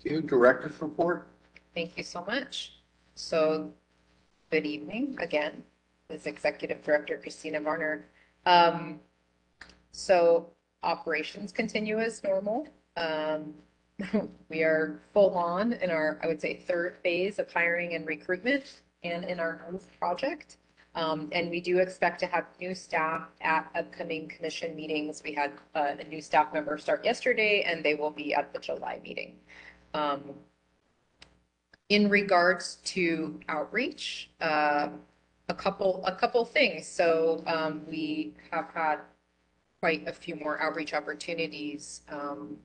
Do 0.00 0.10
you, 0.10 0.20
director's 0.20 0.80
report? 0.80 1.26
Thank 1.74 1.96
you 1.96 2.04
so 2.04 2.24
much. 2.24 2.74
So, 3.16 3.72
good 4.50 4.64
evening 4.64 5.16
again. 5.20 5.64
This 6.08 6.20
is 6.20 6.26
Executive 6.28 6.84
Director 6.84 7.18
Christina 7.18 7.60
Varner. 7.60 8.06
Um, 8.46 9.00
so 9.90 10.50
operations 10.84 11.50
continue 11.50 11.98
as 11.98 12.22
normal. 12.22 12.68
Um, 12.96 13.54
we 14.48 14.62
are 14.62 15.00
full 15.12 15.36
on 15.36 15.72
in 15.72 15.90
our, 15.90 16.20
I 16.22 16.28
would 16.28 16.40
say, 16.40 16.54
third 16.54 16.96
phase 17.02 17.40
of 17.40 17.52
hiring 17.52 17.94
and 17.94 18.06
recruitment 18.06 18.82
and 19.02 19.24
in 19.24 19.40
our 19.40 19.64
growth 19.68 19.90
project. 19.98 20.58
Um, 20.94 21.28
and 21.32 21.50
we 21.50 21.60
do 21.60 21.78
expect 21.78 22.20
to 22.20 22.26
have 22.26 22.46
new 22.60 22.74
staff 22.74 23.28
at 23.40 23.68
upcoming 23.74 24.28
commission 24.28 24.74
meetings. 24.76 25.22
We 25.24 25.32
had 25.32 25.52
uh, 25.74 25.94
a 25.98 26.04
new 26.04 26.22
staff 26.22 26.52
member 26.52 26.78
start 26.78 27.04
yesterday 27.04 27.64
and 27.66 27.84
they 27.84 27.94
will 27.94 28.10
be 28.10 28.32
at 28.32 28.52
the 28.52 28.60
July 28.60 29.00
meeting. 29.02 29.36
Um, 29.94 30.34
in 31.88 32.10
regards 32.10 32.76
to 32.84 33.40
outreach, 33.48 34.30
uh, 34.40 34.88
a 35.48 35.54
couple, 35.54 36.04
a 36.04 36.14
couple 36.14 36.44
things. 36.44 36.86
So, 36.86 37.42
um, 37.46 37.82
we 37.88 38.34
have 38.50 38.68
had 38.74 38.98
quite 39.80 40.06
a 40.06 40.12
few 40.12 40.36
more 40.36 40.60
outreach 40.60 40.92
opportunities, 40.92 42.02
um, 42.10 42.58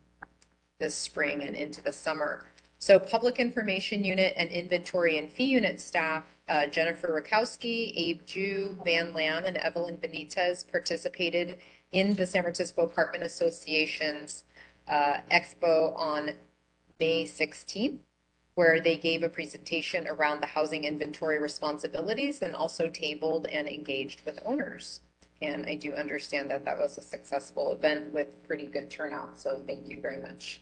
this 0.80 0.95
spring 0.95 1.43
and 1.43 1.55
into 1.55 1.82
the 1.82 1.93
summer. 1.93 2.45
So 2.80 2.99
Public 2.99 3.39
Information 3.39 4.03
Unit 4.03 4.34
and 4.36 4.49
Inventory 4.49 5.17
and 5.17 5.32
Fee 5.32 5.45
Unit 5.45 5.80
staff, 5.80 6.26
uh, 6.49 6.67
Jennifer 6.67 7.21
Rakowski, 7.21 7.93
Abe 7.95 8.26
Jew, 8.26 8.78
Van 8.84 9.13
Lam, 9.13 9.45
and 9.45 9.55
Evelyn 9.57 9.95
Benitez 9.97 10.69
participated 10.69 11.59
in 11.93 12.15
the 12.15 12.28
San 12.28 12.41
Francisco 12.41 12.82
Apartment 12.82 13.24
Association's, 13.24 14.43
uh, 14.89 15.19
expo 15.32 15.97
on 15.97 16.32
May 16.99 17.25
sixteenth 17.25 18.01
where 18.55 18.79
they 18.79 18.97
gave 18.97 19.23
a 19.23 19.29
presentation 19.29 20.07
around 20.07 20.39
the 20.39 20.45
housing 20.45 20.83
inventory 20.83 21.39
responsibilities 21.39 22.43
and 22.43 22.55
also 22.55 22.87
tabled 22.87 23.47
and 23.47 23.67
engaged 23.67 24.21
with 24.25 24.39
owners. 24.45 25.01
And 25.41 25.65
I 25.65 25.75
do 25.75 25.91
understand 25.93 26.51
that 26.51 26.63
that 26.65 26.77
was 26.77 26.97
a 26.97 27.01
successful 27.01 27.73
event 27.73 28.13
with 28.13 28.27
pretty 28.47 28.67
good 28.67 28.91
turnout, 28.91 29.39
so 29.39 29.59
thank 29.65 29.89
you 29.89 29.99
very 29.99 30.21
much 30.21 30.61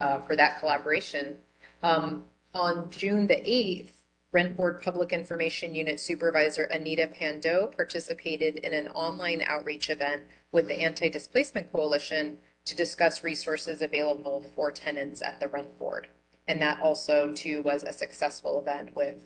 uh, 0.00 0.20
for 0.20 0.36
that 0.36 0.60
collaboration. 0.60 1.38
Um, 1.82 2.24
on 2.52 2.90
June 2.90 3.26
the 3.26 3.40
eighth, 3.44 3.96
Rent 4.32 4.56
Board 4.56 4.82
Public 4.82 5.12
Information 5.12 5.74
Unit 5.74 5.98
Supervisor 5.98 6.64
Anita 6.64 7.08
Pando 7.08 7.72
participated 7.74 8.56
in 8.56 8.72
an 8.74 8.88
online 8.88 9.42
outreach 9.46 9.90
event 9.90 10.22
with 10.52 10.68
the 10.68 10.78
Anti-Displacement 10.80 11.72
Coalition 11.72 12.36
to 12.66 12.76
discuss 12.76 13.24
resources 13.24 13.82
available 13.82 14.44
for 14.54 14.70
tenants 14.70 15.22
at 15.22 15.40
the 15.40 15.48
Rent 15.48 15.78
Board. 15.78 16.08
And 16.48 16.60
that 16.62 16.80
also 16.80 17.32
too 17.32 17.62
was 17.62 17.82
a 17.84 17.92
successful 17.92 18.60
event 18.60 18.94
with 18.94 19.16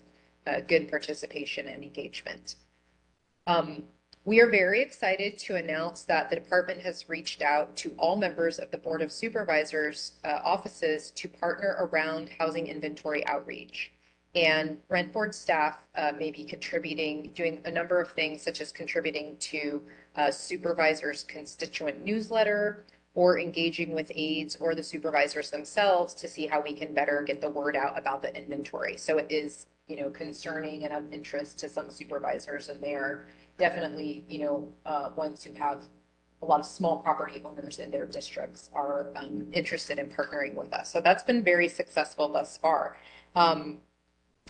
uh, 0.46 0.60
good 0.60 0.88
participation 0.88 1.68
and 1.68 1.82
engagement. 1.82 2.56
Um, 3.46 3.84
we 4.26 4.40
are 4.40 4.48
very 4.48 4.80
excited 4.80 5.36
to 5.40 5.56
announce 5.56 6.04
that 6.04 6.30
the 6.30 6.36
department 6.36 6.80
has 6.80 7.10
reached 7.10 7.42
out 7.42 7.76
to 7.76 7.90
all 7.98 8.16
members 8.16 8.58
of 8.58 8.70
the 8.70 8.78
Board 8.78 9.02
of 9.02 9.12
Supervisors 9.12 10.12
uh, 10.24 10.38
offices 10.42 11.10
to 11.10 11.28
partner 11.28 11.76
around 11.78 12.30
housing 12.38 12.68
inventory 12.68 13.26
outreach. 13.26 13.92
And 14.34 14.78
rent 14.88 15.12
board 15.12 15.34
staff 15.34 15.78
uh, 15.94 16.12
may 16.18 16.30
be 16.30 16.42
contributing, 16.42 17.30
doing 17.34 17.60
a 17.66 17.70
number 17.70 18.00
of 18.00 18.12
things 18.12 18.42
such 18.42 18.60
as 18.60 18.72
contributing 18.72 19.36
to 19.40 19.82
uh, 20.16 20.30
supervisors' 20.30 21.22
constituent 21.24 22.04
newsletter, 22.04 22.86
or 23.14 23.38
engaging 23.38 23.92
with 23.94 24.10
aides 24.14 24.56
or 24.56 24.74
the 24.74 24.82
supervisors 24.82 25.50
themselves 25.50 26.14
to 26.14 26.28
see 26.28 26.46
how 26.46 26.60
we 26.60 26.72
can 26.72 26.92
better 26.92 27.22
get 27.22 27.40
the 27.40 27.48
word 27.48 27.76
out 27.76 27.96
about 27.96 28.22
the 28.22 28.36
inventory. 28.36 28.96
So 28.96 29.18
it 29.18 29.26
is, 29.30 29.66
you 29.86 29.96
know, 29.96 30.10
concerning 30.10 30.84
and 30.84 30.92
of 30.92 31.12
interest 31.12 31.58
to 31.60 31.68
some 31.68 31.90
supervisors 31.90 32.68
and 32.68 32.82
they're 32.82 33.26
definitely, 33.56 34.24
you 34.28 34.40
know, 34.40 34.72
uh, 34.84 35.10
ones 35.16 35.44
who 35.44 35.52
have 35.54 35.84
a 36.42 36.46
lot 36.46 36.60
of 36.60 36.66
small 36.66 36.98
property 36.98 37.40
owners 37.44 37.78
in 37.78 37.90
their 37.90 38.04
districts 38.04 38.68
are 38.74 39.06
um, 39.16 39.46
interested 39.52 39.98
in 39.98 40.06
partnering 40.08 40.54
with 40.54 40.72
us. 40.74 40.92
So 40.92 41.00
that's 41.00 41.22
been 41.22 41.42
very 41.42 41.68
successful 41.68 42.28
thus 42.28 42.58
far. 42.58 42.96
Um, 43.36 43.78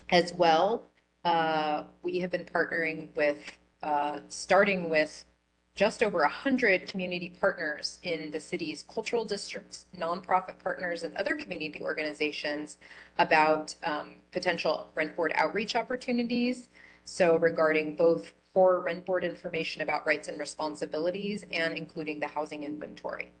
as 0.09 0.33
well, 0.33 0.83
uh, 1.23 1.83
we 2.03 2.19
have 2.19 2.31
been 2.31 2.45
partnering 2.45 3.15
with, 3.15 3.37
uh, 3.81 4.19
starting 4.29 4.89
with 4.89 5.23
just 5.75 6.01
over 6.01 6.21
a 6.21 6.29
hundred 6.29 6.87
community 6.87 7.33
partners 7.41 7.99
in 8.03 8.31
the 8.31 8.39
city's 8.39 8.85
cultural 8.91 9.25
districts, 9.25 9.87
nonprofit 9.97 10.57
partners, 10.63 11.03
and 11.03 11.15
other 11.17 11.35
community 11.35 11.81
organizations 11.81 12.77
about 13.19 13.75
um, 13.83 14.15
potential 14.31 14.89
rent 14.95 15.15
board 15.15 15.33
outreach 15.35 15.75
opportunities. 15.75 16.69
So 17.03 17.37
regarding 17.37 17.97
both 17.97 18.31
for 18.53 18.79
rent 18.79 19.05
board 19.05 19.25
information 19.25 19.81
about 19.81 20.07
rights 20.07 20.29
and 20.29 20.39
responsibilities 20.39 21.43
and 21.51 21.77
including 21.77 22.21
the 22.21 22.27
housing 22.27 22.63
inventory. 22.63 23.33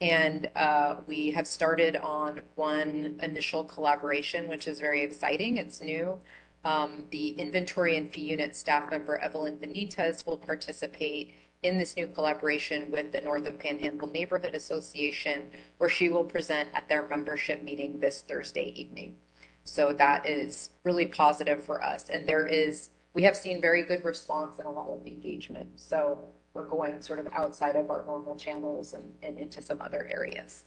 And 0.00 0.50
uh, 0.56 0.96
we 1.06 1.30
have 1.30 1.46
started 1.46 1.96
on 1.96 2.40
one 2.56 3.18
initial 3.22 3.62
collaboration, 3.62 4.48
which 4.48 4.66
is 4.66 4.80
very 4.80 5.02
exciting. 5.02 5.56
It's 5.58 5.80
new. 5.80 6.18
Um, 6.64 7.04
the 7.10 7.30
inventory 7.30 7.96
and 7.96 8.12
fee 8.12 8.22
unit 8.22 8.56
staff 8.56 8.90
member 8.90 9.18
Evelyn 9.18 9.58
Benitez 9.58 10.26
will 10.26 10.36
participate 10.36 11.34
in 11.62 11.78
this 11.78 11.96
new 11.96 12.06
collaboration 12.06 12.90
with 12.90 13.10
the 13.12 13.20
Northern 13.20 13.58
Panhandle 13.58 14.08
Neighborhood 14.08 14.54
Association, 14.54 15.50
where 15.78 15.90
she 15.90 16.08
will 16.08 16.24
present 16.24 16.68
at 16.74 16.88
their 16.88 17.08
membership 17.08 17.62
meeting 17.62 17.98
this 17.98 18.22
Thursday 18.28 18.72
evening. 18.76 19.16
So 19.64 19.92
that 19.94 20.26
is 20.26 20.70
really 20.84 21.06
positive 21.06 21.64
for 21.64 21.82
us. 21.82 22.08
And 22.10 22.26
there 22.26 22.46
is, 22.46 22.90
we 23.14 23.22
have 23.24 23.36
seen 23.36 23.60
very 23.60 23.82
good 23.82 24.04
response 24.04 24.58
and 24.58 24.66
a 24.66 24.70
lot 24.70 24.88
of 24.88 25.06
engagement. 25.06 25.68
So 25.76 26.18
we're 26.54 26.66
going 26.66 27.02
sort 27.02 27.18
of 27.18 27.28
outside 27.32 27.76
of 27.76 27.90
our 27.90 28.04
normal 28.06 28.36
channels 28.36 28.94
and, 28.94 29.04
and 29.22 29.38
into 29.38 29.60
some 29.60 29.82
other 29.82 30.08
areas. 30.12 30.64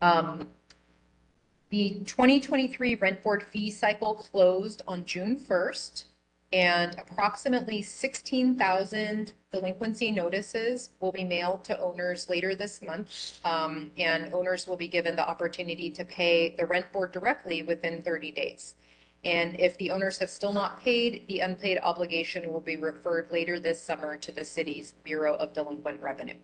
Um, 0.00 0.48
the 1.68 2.00
2023 2.06 2.96
rent 2.96 3.22
board 3.22 3.44
fee 3.44 3.70
cycle 3.70 4.14
closed 4.14 4.82
on 4.88 5.04
June 5.04 5.36
1st 5.36 6.04
and 6.52 6.96
approximately 6.98 7.80
16,000 7.80 9.32
delinquency 9.52 10.10
notices 10.10 10.90
will 11.00 11.12
be 11.12 11.24
mailed 11.24 11.64
to 11.64 11.78
owners 11.80 12.28
later 12.28 12.54
this 12.54 12.82
month. 12.82 13.40
Um, 13.44 13.90
and 13.96 14.32
owners 14.34 14.66
will 14.66 14.76
be 14.76 14.88
given 14.88 15.16
the 15.16 15.26
opportunity 15.26 15.90
to 15.90 16.04
pay 16.04 16.54
the 16.56 16.66
rent 16.66 16.90
board 16.92 17.12
directly 17.12 17.62
within 17.62 18.02
30 18.02 18.32
days. 18.32 18.74
And 19.24 19.58
if 19.58 19.78
the 19.78 19.90
owners 19.90 20.18
have 20.18 20.30
still 20.30 20.52
not 20.52 20.82
paid, 20.82 21.26
the 21.28 21.40
unpaid 21.40 21.78
obligation 21.82 22.52
will 22.52 22.60
be 22.60 22.76
referred 22.76 23.30
later 23.30 23.60
this 23.60 23.80
summer 23.80 24.16
to 24.16 24.32
the 24.32 24.44
city's 24.44 24.94
Bureau 25.04 25.36
of 25.36 25.52
Delinquent 25.52 26.00
Revenue. 26.00 26.34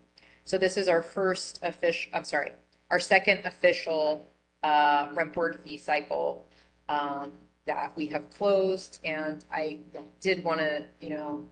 So 0.44 0.56
this 0.56 0.76
is 0.76 0.88
our 0.88 1.02
first 1.02 1.58
official, 1.62 2.10
I'm 2.14 2.24
sorry, 2.24 2.52
our 2.90 3.00
second 3.00 3.44
official 3.44 4.28
uh, 4.62 5.08
rent 5.12 5.32
board 5.32 5.60
fee 5.64 5.76
cycle 5.76 6.46
um, 6.88 7.32
that 7.68 7.92
we 7.94 8.06
have 8.08 8.28
closed. 8.30 8.98
And 9.04 9.44
I 9.52 9.78
did 10.20 10.42
want 10.42 10.58
to, 10.58 10.84
you 11.00 11.10
know, 11.10 11.44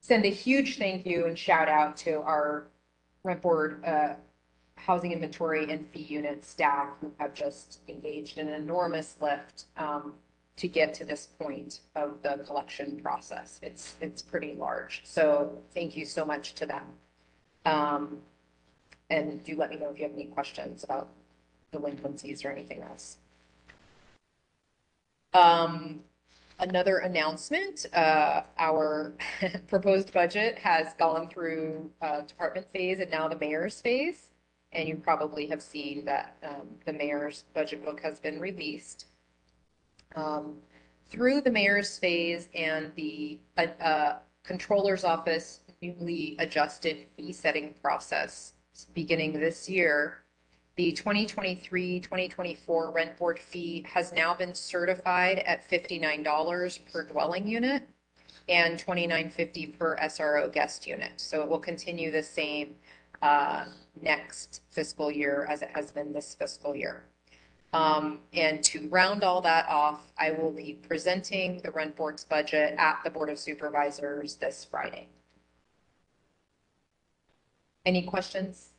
send 0.00 0.24
a 0.24 0.30
huge 0.30 0.78
thank 0.78 1.06
you 1.06 1.26
and 1.26 1.38
shout 1.38 1.68
out 1.68 1.96
to 1.98 2.20
our 2.22 2.66
rent 3.22 3.40
board 3.40 3.84
uh, 3.84 4.14
housing 4.76 5.12
inventory 5.12 5.70
and 5.70 5.88
fee 5.90 6.00
unit 6.00 6.44
staff 6.44 6.88
who 7.00 7.12
have 7.18 7.34
just 7.34 7.78
engaged 7.88 8.38
in 8.38 8.48
an 8.48 8.54
enormous 8.54 9.14
lift 9.20 9.66
um, 9.76 10.14
to 10.56 10.66
get 10.66 10.92
to 10.94 11.04
this 11.04 11.28
point 11.38 11.80
of 11.94 12.20
the 12.22 12.42
collection 12.44 12.98
process. 13.00 13.60
It's, 13.62 13.94
it's 14.00 14.22
pretty 14.22 14.54
large. 14.54 15.02
So 15.04 15.56
thank 15.72 15.96
you 15.96 16.04
so 16.04 16.24
much 16.24 16.54
to 16.54 16.66
them. 16.66 16.84
Um, 17.64 18.18
and 19.08 19.44
do 19.44 19.54
let 19.56 19.70
me 19.70 19.76
know 19.76 19.90
if 19.90 19.98
you 19.98 20.04
have 20.04 20.14
any 20.14 20.24
questions 20.24 20.82
about 20.82 21.10
delinquencies 21.70 22.44
or 22.44 22.50
anything 22.50 22.82
else. 22.82 23.18
Um, 25.34 26.00
another 26.58 26.98
announcement, 26.98 27.86
uh, 27.94 28.42
our 28.58 29.14
proposed 29.68 30.12
budget 30.12 30.58
has 30.58 30.94
gone 30.94 31.28
through, 31.28 31.90
uh, 32.00 32.22
department 32.22 32.66
phase 32.72 33.00
and 33.00 33.10
now 33.10 33.28
the 33.28 33.38
mayor's 33.38 33.80
phase. 33.80 34.28
And 34.72 34.88
you 34.88 34.96
probably 34.96 35.46
have 35.48 35.60
seen 35.62 36.04
that, 36.06 36.36
um, 36.42 36.68
the 36.86 36.92
mayor's 36.92 37.44
budget 37.54 37.84
book 37.84 38.00
has 38.02 38.20
been 38.20 38.40
released. 38.40 39.06
Um, 40.16 40.56
through 41.10 41.42
the 41.42 41.50
mayor's 41.50 41.98
phase 41.98 42.48
and 42.54 42.92
the, 42.96 43.38
uh, 43.58 43.66
uh, 43.80 44.18
controller's 44.44 45.04
office 45.04 45.60
newly 45.82 46.36
adjusted 46.38 47.06
fee 47.16 47.32
setting 47.32 47.74
process 47.82 48.54
beginning 48.94 49.32
this 49.32 49.68
year, 49.68 50.21
the 50.76 50.92
2023-2024 50.92 52.94
rent 52.94 53.16
board 53.18 53.38
fee 53.38 53.84
has 53.88 54.12
now 54.12 54.34
been 54.34 54.54
certified 54.54 55.40
at 55.40 55.68
$59 55.70 56.78
per 56.90 57.04
dwelling 57.04 57.46
unit 57.46 57.86
and 58.48 58.78
$29.50 58.78 59.78
per 59.78 59.96
SRO 59.98 60.52
guest 60.52 60.86
unit. 60.86 61.12
So 61.16 61.42
it 61.42 61.48
will 61.48 61.58
continue 61.58 62.10
the 62.10 62.22
same 62.22 62.74
uh, 63.20 63.66
next 64.00 64.62
fiscal 64.70 65.10
year 65.10 65.46
as 65.48 65.62
it 65.62 65.70
has 65.74 65.90
been 65.90 66.12
this 66.12 66.34
fiscal 66.34 66.74
year. 66.74 67.04
Um, 67.74 68.20
and 68.34 68.62
to 68.64 68.88
round 68.88 69.24
all 69.24 69.40
that 69.42 69.66
off, 69.68 70.12
I 70.18 70.32
will 70.32 70.50
be 70.50 70.78
presenting 70.86 71.60
the 71.62 71.70
rent 71.70 71.96
board's 71.96 72.24
budget 72.24 72.74
at 72.76 73.00
the 73.02 73.10
Board 73.10 73.30
of 73.30 73.38
Supervisors 73.38 74.36
this 74.36 74.66
Friday. 74.70 75.08
Any 77.86 78.02
questions? 78.02 78.71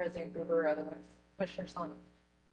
President 0.00 0.32
Gruber, 0.32 0.66
otherwise, 0.66 0.94
Commissioner 1.36 1.68
Sonic? 1.68 1.96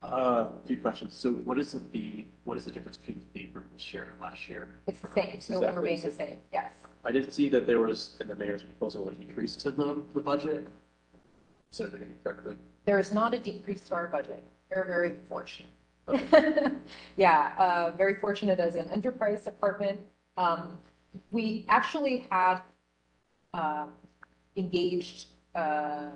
Uh, 0.04 0.08
a 0.08 0.68
few 0.68 0.76
questions. 0.76 1.16
So 1.16 1.32
what 1.32 1.58
is 1.58 1.72
the 1.72 1.80
fee, 1.80 2.28
what 2.44 2.58
is 2.58 2.66
the 2.66 2.72
difference 2.72 2.98
between 2.98 3.22
the 3.34 3.40
fee 3.40 3.50
from 3.54 3.64
this 3.74 3.94
year 3.94 4.10
and 4.12 4.22
last 4.22 4.50
year? 4.50 4.68
It's 4.86 5.00
the 5.00 5.08
same, 5.16 5.40
so 5.40 5.62
will 5.62 5.72
remain 5.72 6.02
the 6.02 6.12
same, 6.12 6.40
yes. 6.52 6.74
I 7.06 7.12
did 7.12 7.34
see 7.34 7.48
that 7.48 7.66
there 7.66 7.80
was, 7.80 8.18
in 8.20 8.28
the 8.28 8.36
mayor's 8.36 8.64
proposal, 8.64 9.08
an 9.08 9.16
increase 9.22 9.56
to 9.56 9.72
the, 9.72 10.04
the 10.14 10.20
budget. 10.20 10.68
So 11.72 11.86
did 11.86 11.96
I 11.96 11.98
get 12.00 12.08
it 12.10 12.24
correctly? 12.26 12.58
There 12.84 13.00
is 13.00 13.14
not 13.14 13.34
a 13.34 13.40
decrease 13.40 13.80
to 13.84 13.96
our 13.96 14.08
budget. 14.08 14.44
We're 14.70 14.86
very 14.86 15.14
fortunate. 15.30 15.72
Yeah, 17.16 17.54
uh, 17.58 17.92
very 17.98 18.16
fortunate 18.16 18.60
as 18.60 18.76
an 18.76 18.90
enterprise 18.92 19.46
department. 19.46 20.02
Um, 20.36 20.78
we 21.32 21.66
actually 21.70 22.28
had, 22.30 22.60
uh, 23.54 23.86
engaged, 24.58 25.28
uh, 25.56 26.10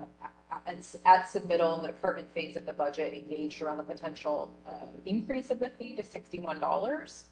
at, 0.51 0.77
at 1.05 1.25
submittal 1.27 1.77
in 1.77 1.81
the 1.81 1.87
department 1.87 2.33
phase 2.33 2.55
of 2.55 2.65
the 2.65 2.73
budget, 2.73 3.13
engaged 3.13 3.61
around 3.61 3.77
the 3.77 3.83
potential, 3.83 4.51
uh, 4.67 4.85
increase 5.05 5.49
of 5.49 5.59
the 5.59 5.69
fee 5.69 5.95
to 5.95 6.03
sixty-one 6.03 6.59
dollars. 6.59 7.25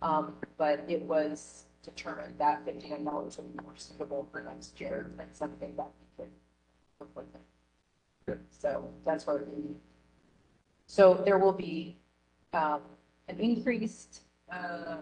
Um, 0.00 0.34
but 0.58 0.84
it 0.88 1.02
was 1.02 1.64
determined 1.84 2.34
that 2.38 2.64
fifty-nine 2.64 3.04
dollars 3.04 3.36
would 3.36 3.56
be 3.56 3.62
more 3.62 3.76
suitable 3.76 4.28
for 4.32 4.42
next 4.42 4.80
year 4.80 5.10
than 5.16 5.32
something 5.32 5.74
that 5.76 5.88
we 6.18 6.24
could 6.24 6.32
work 6.98 7.10
with. 7.14 7.26
Good. 8.26 8.40
So 8.50 8.88
that's 9.04 9.26
where 9.26 9.44
we 9.52 9.76
so 10.86 11.14
there 11.24 11.38
will 11.38 11.54
be 11.54 11.96
um, 12.52 12.82
an 13.28 13.40
increased 13.40 14.20
uh, 14.50 14.96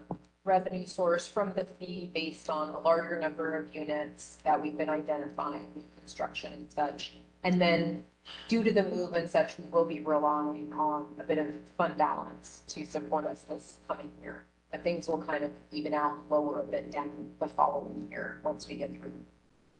revenue 0.45 0.85
source 0.85 1.27
from 1.27 1.51
the 1.53 1.65
fee 1.65 2.09
based 2.13 2.49
on 2.49 2.69
a 2.69 2.79
larger 2.79 3.19
number 3.19 3.57
of 3.57 3.75
units 3.75 4.37
that 4.45 4.61
we've 4.61 4.77
been 4.77 4.89
identifying, 4.89 5.67
construction 5.99 6.53
and 6.53 6.71
such. 6.71 7.17
And 7.43 7.59
then 7.59 8.03
due 8.47 8.63
to 8.63 8.71
the 8.71 8.83
move 8.83 9.13
and 9.13 9.29
such, 9.29 9.57
we 9.57 9.65
will 9.69 9.85
be 9.85 9.99
relying 9.99 10.71
on 10.73 11.07
a 11.19 11.23
bit 11.23 11.37
of 11.37 11.47
fund 11.77 11.97
balance 11.97 12.61
to 12.67 12.85
support 12.85 13.25
us 13.25 13.45
this 13.49 13.77
coming 13.87 14.11
year. 14.21 14.45
But 14.71 14.83
things 14.83 15.07
will 15.07 15.21
kind 15.21 15.43
of 15.43 15.51
even 15.71 15.93
out, 15.93 16.17
lower 16.29 16.61
a 16.61 16.63
bit 16.63 16.91
down 16.91 17.09
the 17.39 17.47
following 17.47 18.07
year 18.09 18.39
once 18.43 18.67
we 18.67 18.75
get 18.75 18.91
through. 18.91 19.11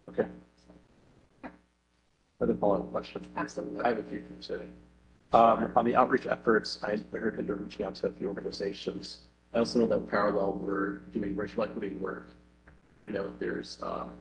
Okay. 0.09 0.27
Another 2.39 2.57
follow-up 2.59 2.91
question. 2.91 3.25
Absolutely. 3.37 3.83
I 3.83 3.89
have 3.89 3.99
a 3.99 4.03
few 4.03 4.21
things 4.21 4.47
to 4.47 4.57
say. 4.57 4.65
Um, 5.33 5.71
on 5.75 5.85
the 5.85 5.95
outreach 5.95 6.25
efforts, 6.25 6.79
I 6.83 6.99
heard 7.15 7.37
that 7.37 7.45
you're 7.45 7.55
reaching 7.55 7.85
out 7.85 7.95
to 7.95 8.07
a 8.07 8.11
few 8.11 8.27
organizations. 8.27 9.19
I 9.53 9.59
also 9.59 9.79
know 9.79 9.87
that 9.87 10.09
parallel, 10.09 10.53
we're 10.53 11.03
doing 11.13 11.35
racial 11.35 11.63
equity 11.63 11.95
work. 11.95 12.29
You 13.07 13.13
know, 13.13 13.31
there's, 13.39 13.77
um, 13.81 14.11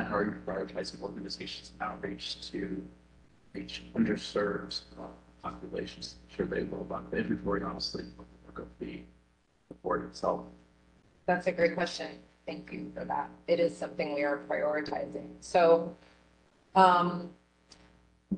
how 0.00 0.16
are 0.16 0.24
you 0.24 0.34
prioritizing 0.46 1.02
organizations 1.02 1.72
outreach 1.80 2.50
to 2.50 2.82
reach 3.52 3.84
underserved 3.94 4.80
uh, 4.98 5.06
populations? 5.42 6.16
Sure 6.34 6.46
they 6.46 6.62
know 6.62 6.80
about 6.80 7.10
the 7.10 7.18
inventory, 7.18 7.62
honestly, 7.62 8.04
work 8.46 8.58
of 8.58 8.68
the 8.78 9.02
the 9.68 9.74
board 9.82 10.04
itself. 10.04 10.46
That's 11.26 11.46
a 11.46 11.52
great 11.52 11.74
question. 11.74 12.08
Thank 12.46 12.72
you 12.72 12.90
for 12.94 13.04
that. 13.04 13.30
It 13.46 13.60
is 13.60 13.76
something 13.76 14.14
we 14.14 14.22
are 14.22 14.42
prioritizing. 14.48 15.28
So, 15.40 15.94
um, 16.74 17.30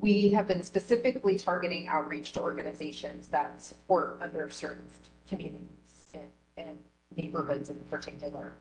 we 0.01 0.29
have 0.29 0.47
been 0.47 0.61
specifically 0.61 1.37
targeting 1.39 1.87
outreach 1.87 2.33
to 2.33 2.41
organizations 2.41 3.27
that 3.29 3.61
support 3.61 4.19
underserved 4.19 4.81
communities 5.27 5.69
and, 6.13 6.27
and 6.57 6.77
neighborhoods 7.15 7.69
in 7.69 7.79
particular 7.89 8.53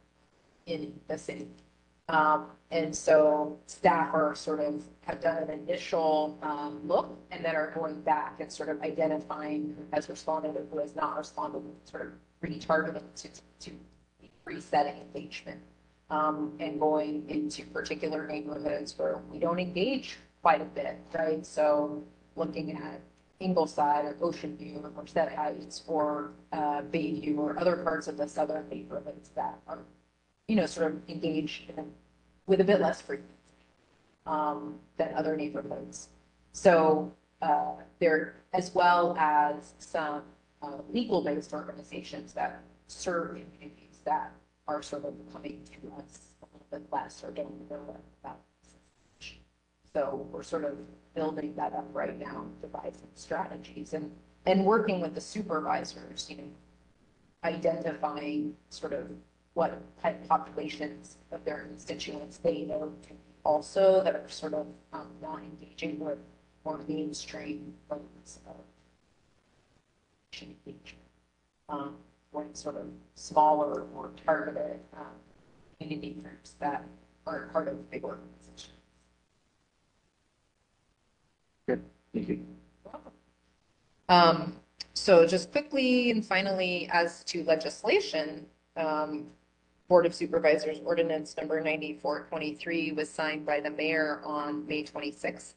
in 0.66 0.98
the 1.08 1.18
city. 1.18 1.48
Um, 2.08 2.46
and 2.70 2.94
so 2.94 3.58
staff 3.66 4.12
are 4.12 4.34
sort 4.34 4.60
of, 4.60 4.82
have 5.02 5.20
done 5.20 5.42
an 5.44 5.50
initial, 5.50 6.38
um, 6.42 6.80
look 6.84 7.18
and 7.30 7.44
then 7.44 7.56
are 7.56 7.70
going 7.70 8.00
back 8.02 8.40
and 8.40 8.50
sort 8.50 8.68
of 8.68 8.80
identifying 8.82 9.74
who 9.76 9.84
has 9.92 10.08
responded 10.08 10.56
and 10.56 10.68
who 10.70 10.78
has 10.78 10.94
not 10.94 11.16
responded, 11.16 11.62
sort 11.84 12.02
of 12.06 12.12
retargeting 12.42 13.02
to, 13.16 13.28
to 13.60 13.70
resetting 14.44 15.00
engagement. 15.00 15.60
Um, 16.10 16.52
and 16.60 16.78
going 16.78 17.24
into 17.28 17.64
particular 17.64 18.26
neighborhoods 18.26 18.96
where 18.98 19.18
we 19.32 19.38
don't 19.38 19.58
engage 19.58 20.18
quite 20.42 20.60
a 20.60 20.66
bit, 20.66 20.98
right? 21.14 21.44
So 21.44 22.04
looking 22.36 22.72
at 22.76 23.00
Ingleside 23.40 24.04
or 24.04 24.16
Ocean 24.20 24.56
View 24.56 24.80
or 24.82 24.90
Merced 24.90 25.16
Heights 25.16 25.82
or, 25.86 26.32
uh, 26.52 26.82
Bayview 26.82 27.38
or 27.38 27.58
other 27.58 27.76
parts 27.76 28.06
of 28.06 28.18
the 28.18 28.28
southern 28.28 28.68
neighborhoods 28.68 29.30
that 29.34 29.58
are, 29.66 29.78
you 30.48 30.56
know, 30.56 30.66
sort 30.66 30.92
of 30.92 31.08
engaged 31.08 31.70
in, 31.70 31.90
with 32.46 32.60
a 32.60 32.64
bit 32.64 32.80
less 32.80 33.00
frequency, 33.00 33.30
um, 34.26 34.78
than 34.96 35.14
other 35.14 35.36
neighborhoods. 35.36 36.08
So, 36.52 37.12
uh, 37.42 37.74
there, 37.98 38.36
as 38.52 38.74
well 38.74 39.16
as 39.18 39.74
some, 39.78 40.22
uh, 40.62 40.78
legal-based 40.90 41.52
organizations 41.52 42.32
that 42.32 42.62
serve 42.86 43.28
communities 43.30 44.00
that 44.04 44.32
are 44.66 44.82
sort 44.82 45.04
of 45.04 45.14
coming 45.32 45.60
to 45.64 45.92
us 45.98 46.20
a 46.42 46.46
little 46.46 46.66
bit 46.70 46.92
less 46.92 47.22
or 47.22 47.30
don't 47.30 47.70
know 47.70 47.96
about. 48.22 48.38
this. 49.20 49.34
So 49.94 50.26
we're 50.32 50.42
sort 50.42 50.64
of 50.64 50.76
building 51.14 51.54
that 51.56 51.72
up 51.72 51.86
right 51.92 52.18
now, 52.18 52.46
devising 52.60 53.08
strategies 53.14 53.94
and, 53.94 54.10
and 54.46 54.64
working 54.64 55.00
with 55.00 55.14
the 55.14 55.20
supervisors, 55.20 56.26
you 56.28 56.36
know, 56.38 56.50
identifying 57.44 58.54
sort 58.70 58.92
of 58.92 59.10
what 59.54 59.80
type 60.02 60.20
of 60.20 60.28
populations 60.28 61.16
of 61.32 61.44
their 61.44 61.60
constituents 61.60 62.38
they 62.38 62.62
know 62.62 62.92
also 63.44 64.02
that 64.02 64.14
are 64.14 64.28
sort 64.28 64.54
of 64.54 64.66
um, 64.92 65.08
not 65.22 65.40
engaging 65.40 65.98
with 66.00 66.18
more 66.64 66.80
mainstream 66.88 67.74
forms 67.88 68.40
of 68.46 68.56
engagement. 70.42 70.98
Um, 71.68 71.96
or 72.32 72.46
sort 72.52 72.76
of 72.76 72.86
smaller, 73.14 73.86
more 73.94 74.10
targeted, 74.26 74.80
um, 74.96 75.06
community 75.78 76.16
groups 76.20 76.56
that 76.58 76.84
aren't 77.26 77.52
part 77.52 77.68
of 77.68 77.90
big 77.90 78.04
organizations. 78.04 78.68
Good, 81.66 81.82
thank 82.12 82.28
you. 82.28 82.44
Um, 84.08 84.56
so 84.92 85.26
just 85.26 85.50
quickly 85.52 86.10
and 86.10 86.24
finally, 86.24 86.88
as 86.92 87.24
to 87.24 87.44
legislation, 87.44 88.44
um, 88.76 89.26
Board 89.88 90.06
of 90.06 90.14
Supervisors 90.14 90.80
Ordinance 90.82 91.36
Number 91.36 91.60
ninety-four 91.60 92.26
twenty-three 92.30 92.92
was 92.92 93.10
signed 93.10 93.44
by 93.44 93.60
the 93.60 93.70
mayor 93.70 94.22
on 94.24 94.66
May 94.66 94.82
twenty-sixth. 94.82 95.56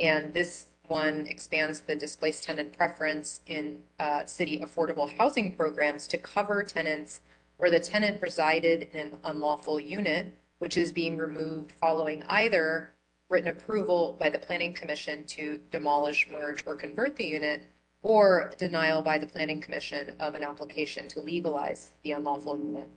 And 0.00 0.32
this, 0.32 0.66
one 0.88 1.26
expands 1.26 1.80
the 1.80 1.94
displaced 1.94 2.44
tenant 2.44 2.76
preference 2.76 3.40
in 3.46 3.78
uh, 3.98 4.24
city 4.24 4.60
affordable 4.60 5.14
housing 5.18 5.54
programs 5.56 6.06
to 6.06 6.16
cover 6.16 6.62
tenants 6.62 7.20
where 7.58 7.70
the 7.70 7.80
tenant 7.80 8.22
resided 8.22 8.88
in 8.92 9.08
an 9.08 9.12
unlawful 9.24 9.80
unit, 9.80 10.32
which 10.58 10.76
is 10.76 10.92
being 10.92 11.16
removed 11.18 11.72
following 11.80 12.22
either 12.28 12.92
written 13.28 13.50
approval 13.50 14.16
by 14.20 14.30
the 14.30 14.38
planning 14.38 14.72
commission 14.72 15.24
to 15.24 15.58
demolish, 15.70 16.28
merge, 16.30 16.62
or 16.66 16.76
convert 16.76 17.16
the 17.16 17.26
unit, 17.26 17.64
or 18.02 18.52
denial 18.56 19.02
by 19.02 19.18
the 19.18 19.26
planning 19.26 19.60
commission 19.60 20.14
of 20.20 20.34
an 20.34 20.44
application 20.44 21.08
to 21.08 21.20
legalize 21.20 21.90
the 22.04 22.12
unlawful 22.12 22.56
unit. 22.56 22.88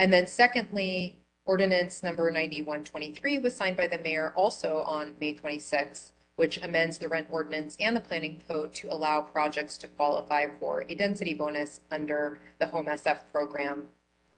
And 0.00 0.10
then 0.10 0.26
secondly, 0.26 1.18
ordinance 1.44 2.02
number 2.02 2.30
ninety-one 2.30 2.84
twenty-three 2.84 3.38
was 3.38 3.54
signed 3.54 3.76
by 3.76 3.86
the 3.86 3.98
mayor 3.98 4.32
also 4.34 4.78
on 4.86 5.14
May 5.20 5.34
twenty-sixth, 5.34 6.12
which 6.36 6.56
amends 6.62 6.96
the 6.96 7.06
rent 7.06 7.26
ordinance 7.30 7.76
and 7.78 7.94
the 7.94 8.00
planning 8.00 8.40
code 8.48 8.72
to 8.72 8.90
allow 8.90 9.20
projects 9.20 9.76
to 9.76 9.88
qualify 9.88 10.46
for 10.58 10.86
a 10.88 10.94
density 10.94 11.34
bonus 11.34 11.82
under 11.90 12.38
the 12.58 12.66
Home 12.66 12.86
SF 12.86 13.18
program 13.30 13.88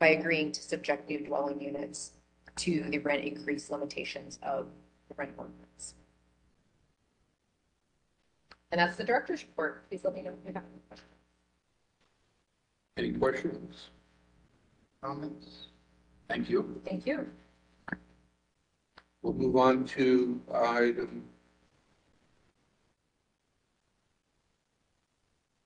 by 0.01 0.09
agreeing 0.09 0.51
to 0.51 0.61
subject 0.61 1.09
new 1.09 1.25
dwelling 1.25 1.63
units 1.63 2.15
to 2.57 2.83
the 2.91 2.99
rent 2.99 3.25
increase 3.25 3.71
limitations 3.71 4.41
of 4.43 4.67
the 5.09 5.15
rent 5.15 5.31
ordinance. 5.39 5.95
And 8.73 8.81
that's 8.81 8.97
the 8.97 9.05
director's 9.05 9.45
report. 9.45 9.89
Please 9.89 10.01
let 10.03 10.15
me 10.15 10.23
know 10.23 10.31
if 10.31 10.45
you 10.45 10.53
have 10.55 10.65
any 10.65 10.81
questions. 10.89 11.09
Any 12.97 13.13
questions? 13.13 13.91
Comments? 15.03 15.67
Thank 16.29 16.49
you. 16.49 16.81
Thank 16.85 17.07
you. 17.07 17.29
We'll 19.23 19.33
move 19.33 19.57
on 19.57 19.85
to 19.87 20.41
item 20.55 21.25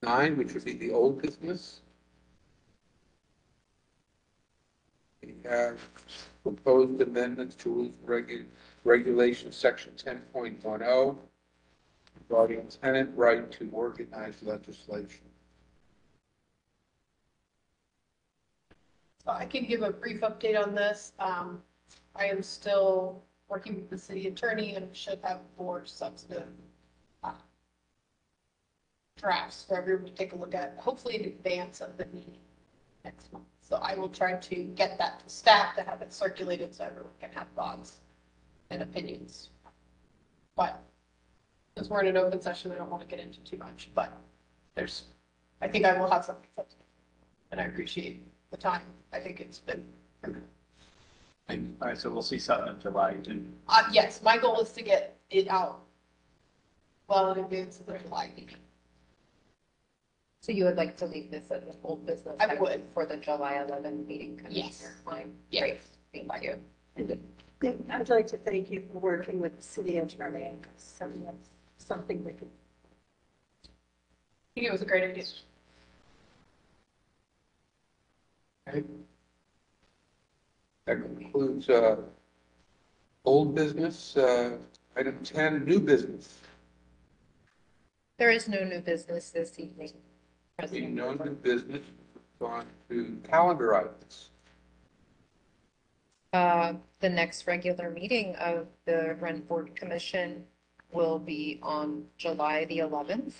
nine, 0.03 0.39
which 0.39 0.55
would 0.55 0.65
be 0.65 0.75
the 0.75 0.91
old 0.91 1.21
business. 1.21 1.81
We 5.23 5.35
have 5.45 5.81
proposed 6.43 7.01
amendments 7.03 7.57
to 7.57 7.69
rules 7.71 7.93
and 8.01 8.09
regu- 8.09 8.47
regulations, 8.85 9.57
section 9.57 9.93
ten 9.97 10.21
point 10.33 10.65
one 10.65 10.83
oh, 10.83 11.19
regarding 12.29 12.67
tenant 12.83 13.11
right 13.15 13.51
to 13.53 13.69
organize 13.73 14.37
legislation. 14.43 15.27
I 19.33 19.45
can 19.45 19.65
give 19.65 19.83
a 19.83 19.91
brief 19.91 20.21
update 20.21 20.61
on 20.61 20.75
this. 20.75 21.13
Um, 21.19 21.63
I 22.15 22.27
am 22.27 22.43
still 22.43 23.23
working 23.49 23.75
with 23.77 23.91
the 23.91 23.99
city 23.99 24.29
attorney 24.29 24.75
and 24.75 24.95
should 24.95 25.19
have 25.23 25.41
more 25.59 25.85
substantive 25.85 26.49
uh, 27.23 27.33
drafts 29.17 29.65
for 29.67 29.77
everyone 29.77 30.05
to 30.05 30.13
take 30.13 30.33
a 30.33 30.37
look 30.37 30.55
at, 30.55 30.77
hopefully 30.79 31.17
in 31.17 31.25
advance 31.25 31.81
of 31.81 31.97
the 31.97 32.07
meeting 32.07 32.39
next 33.05 33.33
month. 33.33 33.45
So 33.61 33.77
I 33.77 33.95
will 33.95 34.09
try 34.09 34.35
to 34.35 34.55
get 34.55 34.99
that 34.99 35.21
to 35.21 35.29
staff 35.29 35.75
to 35.77 35.83
have 35.83 36.03
it 36.03 36.13
circulated 36.13 36.75
so 36.75 36.85
everyone 36.85 37.13
can 37.21 37.31
have 37.33 37.49
thoughts 37.57 38.01
and 38.71 38.83
opinions. 38.83 39.51
But 40.57 40.81
since 41.77 41.89
we're 41.89 42.03
in 42.03 42.09
an 42.09 42.17
open 42.17 42.41
session, 42.41 42.73
I 42.73 42.77
don't 42.77 42.91
want 42.91 43.03
to 43.03 43.09
get 43.09 43.21
into 43.21 43.41
too 43.41 43.59
much, 43.59 43.91
but 43.95 44.13
there's, 44.75 45.05
I 45.61 45.69
think 45.69 45.85
I 45.85 45.99
will 45.99 46.11
have 46.11 46.25
something. 46.25 46.47
And 47.51 47.61
I 47.61 47.65
appreciate 47.65 48.23
the 48.57 48.63
time. 48.63 48.83
I 49.13 49.21
think 49.21 49.41
it's 49.41 49.59
been, 49.59 49.85
All 50.25 51.57
right, 51.81 51.99
so 51.99 52.11
we'll 52.11 52.23
see 52.23 52.39
something 52.39 52.75
in 52.75 52.81
July. 52.81 53.11
and 53.29 53.53
uh, 53.69 53.83
yes, 53.93 54.21
my 54.23 54.37
goal 54.37 54.61
is 54.61 54.73
to 54.73 54.83
get 54.83 55.17
it 55.31 55.49
out 55.49 55.81
well 57.09 57.33
in 57.33 57.39
advance 57.39 57.81
of 57.81 57.87
the 57.87 57.99
July 57.99 58.31
meeting. 58.37 58.57
So 60.43 60.53
you 60.53 60.65
would 60.65 60.77
like 60.77 60.97
to 60.99 61.07
leave 61.07 61.31
this 61.31 61.51
as 61.51 61.63
an 61.63 61.75
old 61.83 62.07
business? 62.07 62.37
I 62.39 62.55
would. 62.55 62.83
For 62.95 63.05
the 63.07 63.17
July 63.17 63.63
11 63.67 64.07
meeting? 64.07 64.37
coming 64.37 64.53
Yes. 64.53 64.81
here. 64.81 64.95
Fine. 65.05 65.35
Yes. 65.51 65.63
Great. 66.13 66.29
Thank 66.29 66.43
you. 66.43 67.85
I'd 67.91 68.09
like 68.09 68.27
to 68.29 68.37
thank 68.37 68.71
you 68.71 68.83
for 68.93 68.99
working 68.99 69.41
with 69.41 69.57
the 69.57 69.63
city 69.63 69.99
attorney 69.99 70.45
and 70.45 70.67
something, 70.77 71.27
something 71.79 72.25
we 72.25 72.33
could 72.33 72.49
I 73.65 74.61
think 74.61 74.69
it 74.69 74.73
was 74.73 74.83
a 74.83 74.87
great 74.87 75.05
idea. 75.05 75.25
Okay. 78.69 78.83
That 80.87 81.03
concludes, 81.03 81.69
uh, 81.69 81.97
old 83.25 83.55
business, 83.55 84.17
uh, 84.17 84.59
item 84.97 85.19
ten, 85.23 85.65
new 85.65 85.81
business. 85.81 86.39
There 88.19 88.31
is 88.31 88.49
no 88.49 88.65
new 88.65 88.81
business 88.81 89.31
this 89.31 89.59
evening. 89.59 89.93
Being 89.93 89.97
President. 90.59 90.95
no 90.95 91.13
new 91.13 91.35
business, 91.35 91.83
we've 92.41 92.49
to 92.89 93.21
calendar 93.29 93.75
items. 93.75 94.31
Uh, 96.33 96.75
The 97.01 97.09
next 97.11 97.47
regular 97.47 97.91
meeting 97.91 98.35
of 98.37 98.69
the 98.87 99.17
Rent 99.21 99.47
Board 99.47 99.75
Commission 99.77 100.45
will 100.93 101.19
be 101.19 101.59
on 101.63 102.07
July 102.17 102.65
the 102.65 102.79
11th. 102.79 103.35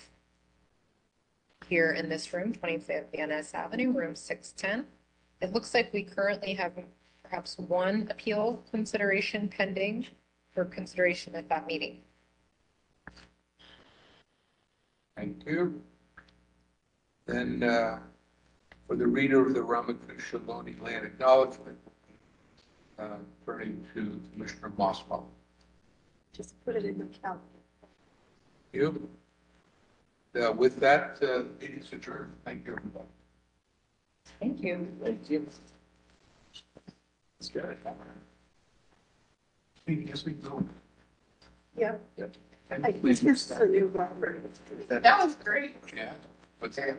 Here 1.67 1.91
in 1.91 2.07
this 2.07 2.31
room, 2.33 2.53
25th 2.53 3.11
Van 3.15 3.29
Ness 3.29 3.53
Avenue, 3.53 3.91
room 3.91 4.15
610. 4.15 4.85
It 5.41 5.53
looks 5.53 5.73
like 5.73 5.93
we 5.93 6.03
currently 6.03 6.53
have 6.53 6.73
perhaps 7.23 7.57
one 7.57 8.07
appeal 8.09 8.63
consideration 8.71 9.47
pending 9.49 10.07
for 10.53 10.65
consideration 10.65 11.35
at 11.35 11.47
that 11.49 11.67
meeting. 11.67 11.99
Thank 15.15 15.45
you. 15.45 15.81
Then, 17.25 17.63
uh, 17.63 17.99
for 18.87 18.95
the 18.95 19.05
reader 19.05 19.45
of 19.45 19.53
the 19.53 19.59
Ramaytush 19.59 20.31
Ohlone 20.31 20.79
Land 20.81 21.05
Acknowledgement, 21.05 21.77
uh, 22.97 23.17
turning 23.45 23.85
to 23.93 24.19
Commissioner 24.33 24.71
Mossbaum. 24.77 25.25
just 26.33 26.53
put 26.65 26.75
it 26.75 26.85
in 26.85 26.99
the 26.99 27.05
calendar. 27.05 27.43
You? 28.73 29.09
Uh, 30.39 30.51
with 30.51 30.79
that, 30.79 31.17
uh, 31.23 31.43
meeting's 31.59 31.91
adjourned. 31.91 32.33
Thank 32.45 32.65
you, 32.65 32.73
everybody. 32.73 33.05
Thank 34.39 34.61
you. 34.63 34.87
Thank 35.03 35.29
you. 35.29 35.47
That's 37.39 37.49
good. 37.49 37.77
Yes, 39.87 40.25
we 40.25 40.33
go. 40.33 40.63
Yeah. 41.77 41.95
Yep. 42.17 42.35
I 42.69 42.91
think 42.91 43.01
this 43.01 43.23
is 43.23 43.51
a 43.51 43.65
new 43.65 43.87
Robert. 43.87 44.43
That 44.89 45.23
was 45.23 45.35
great. 45.35 45.75
Yeah. 45.95 46.13
What's 46.59 46.75
that? 46.75 46.97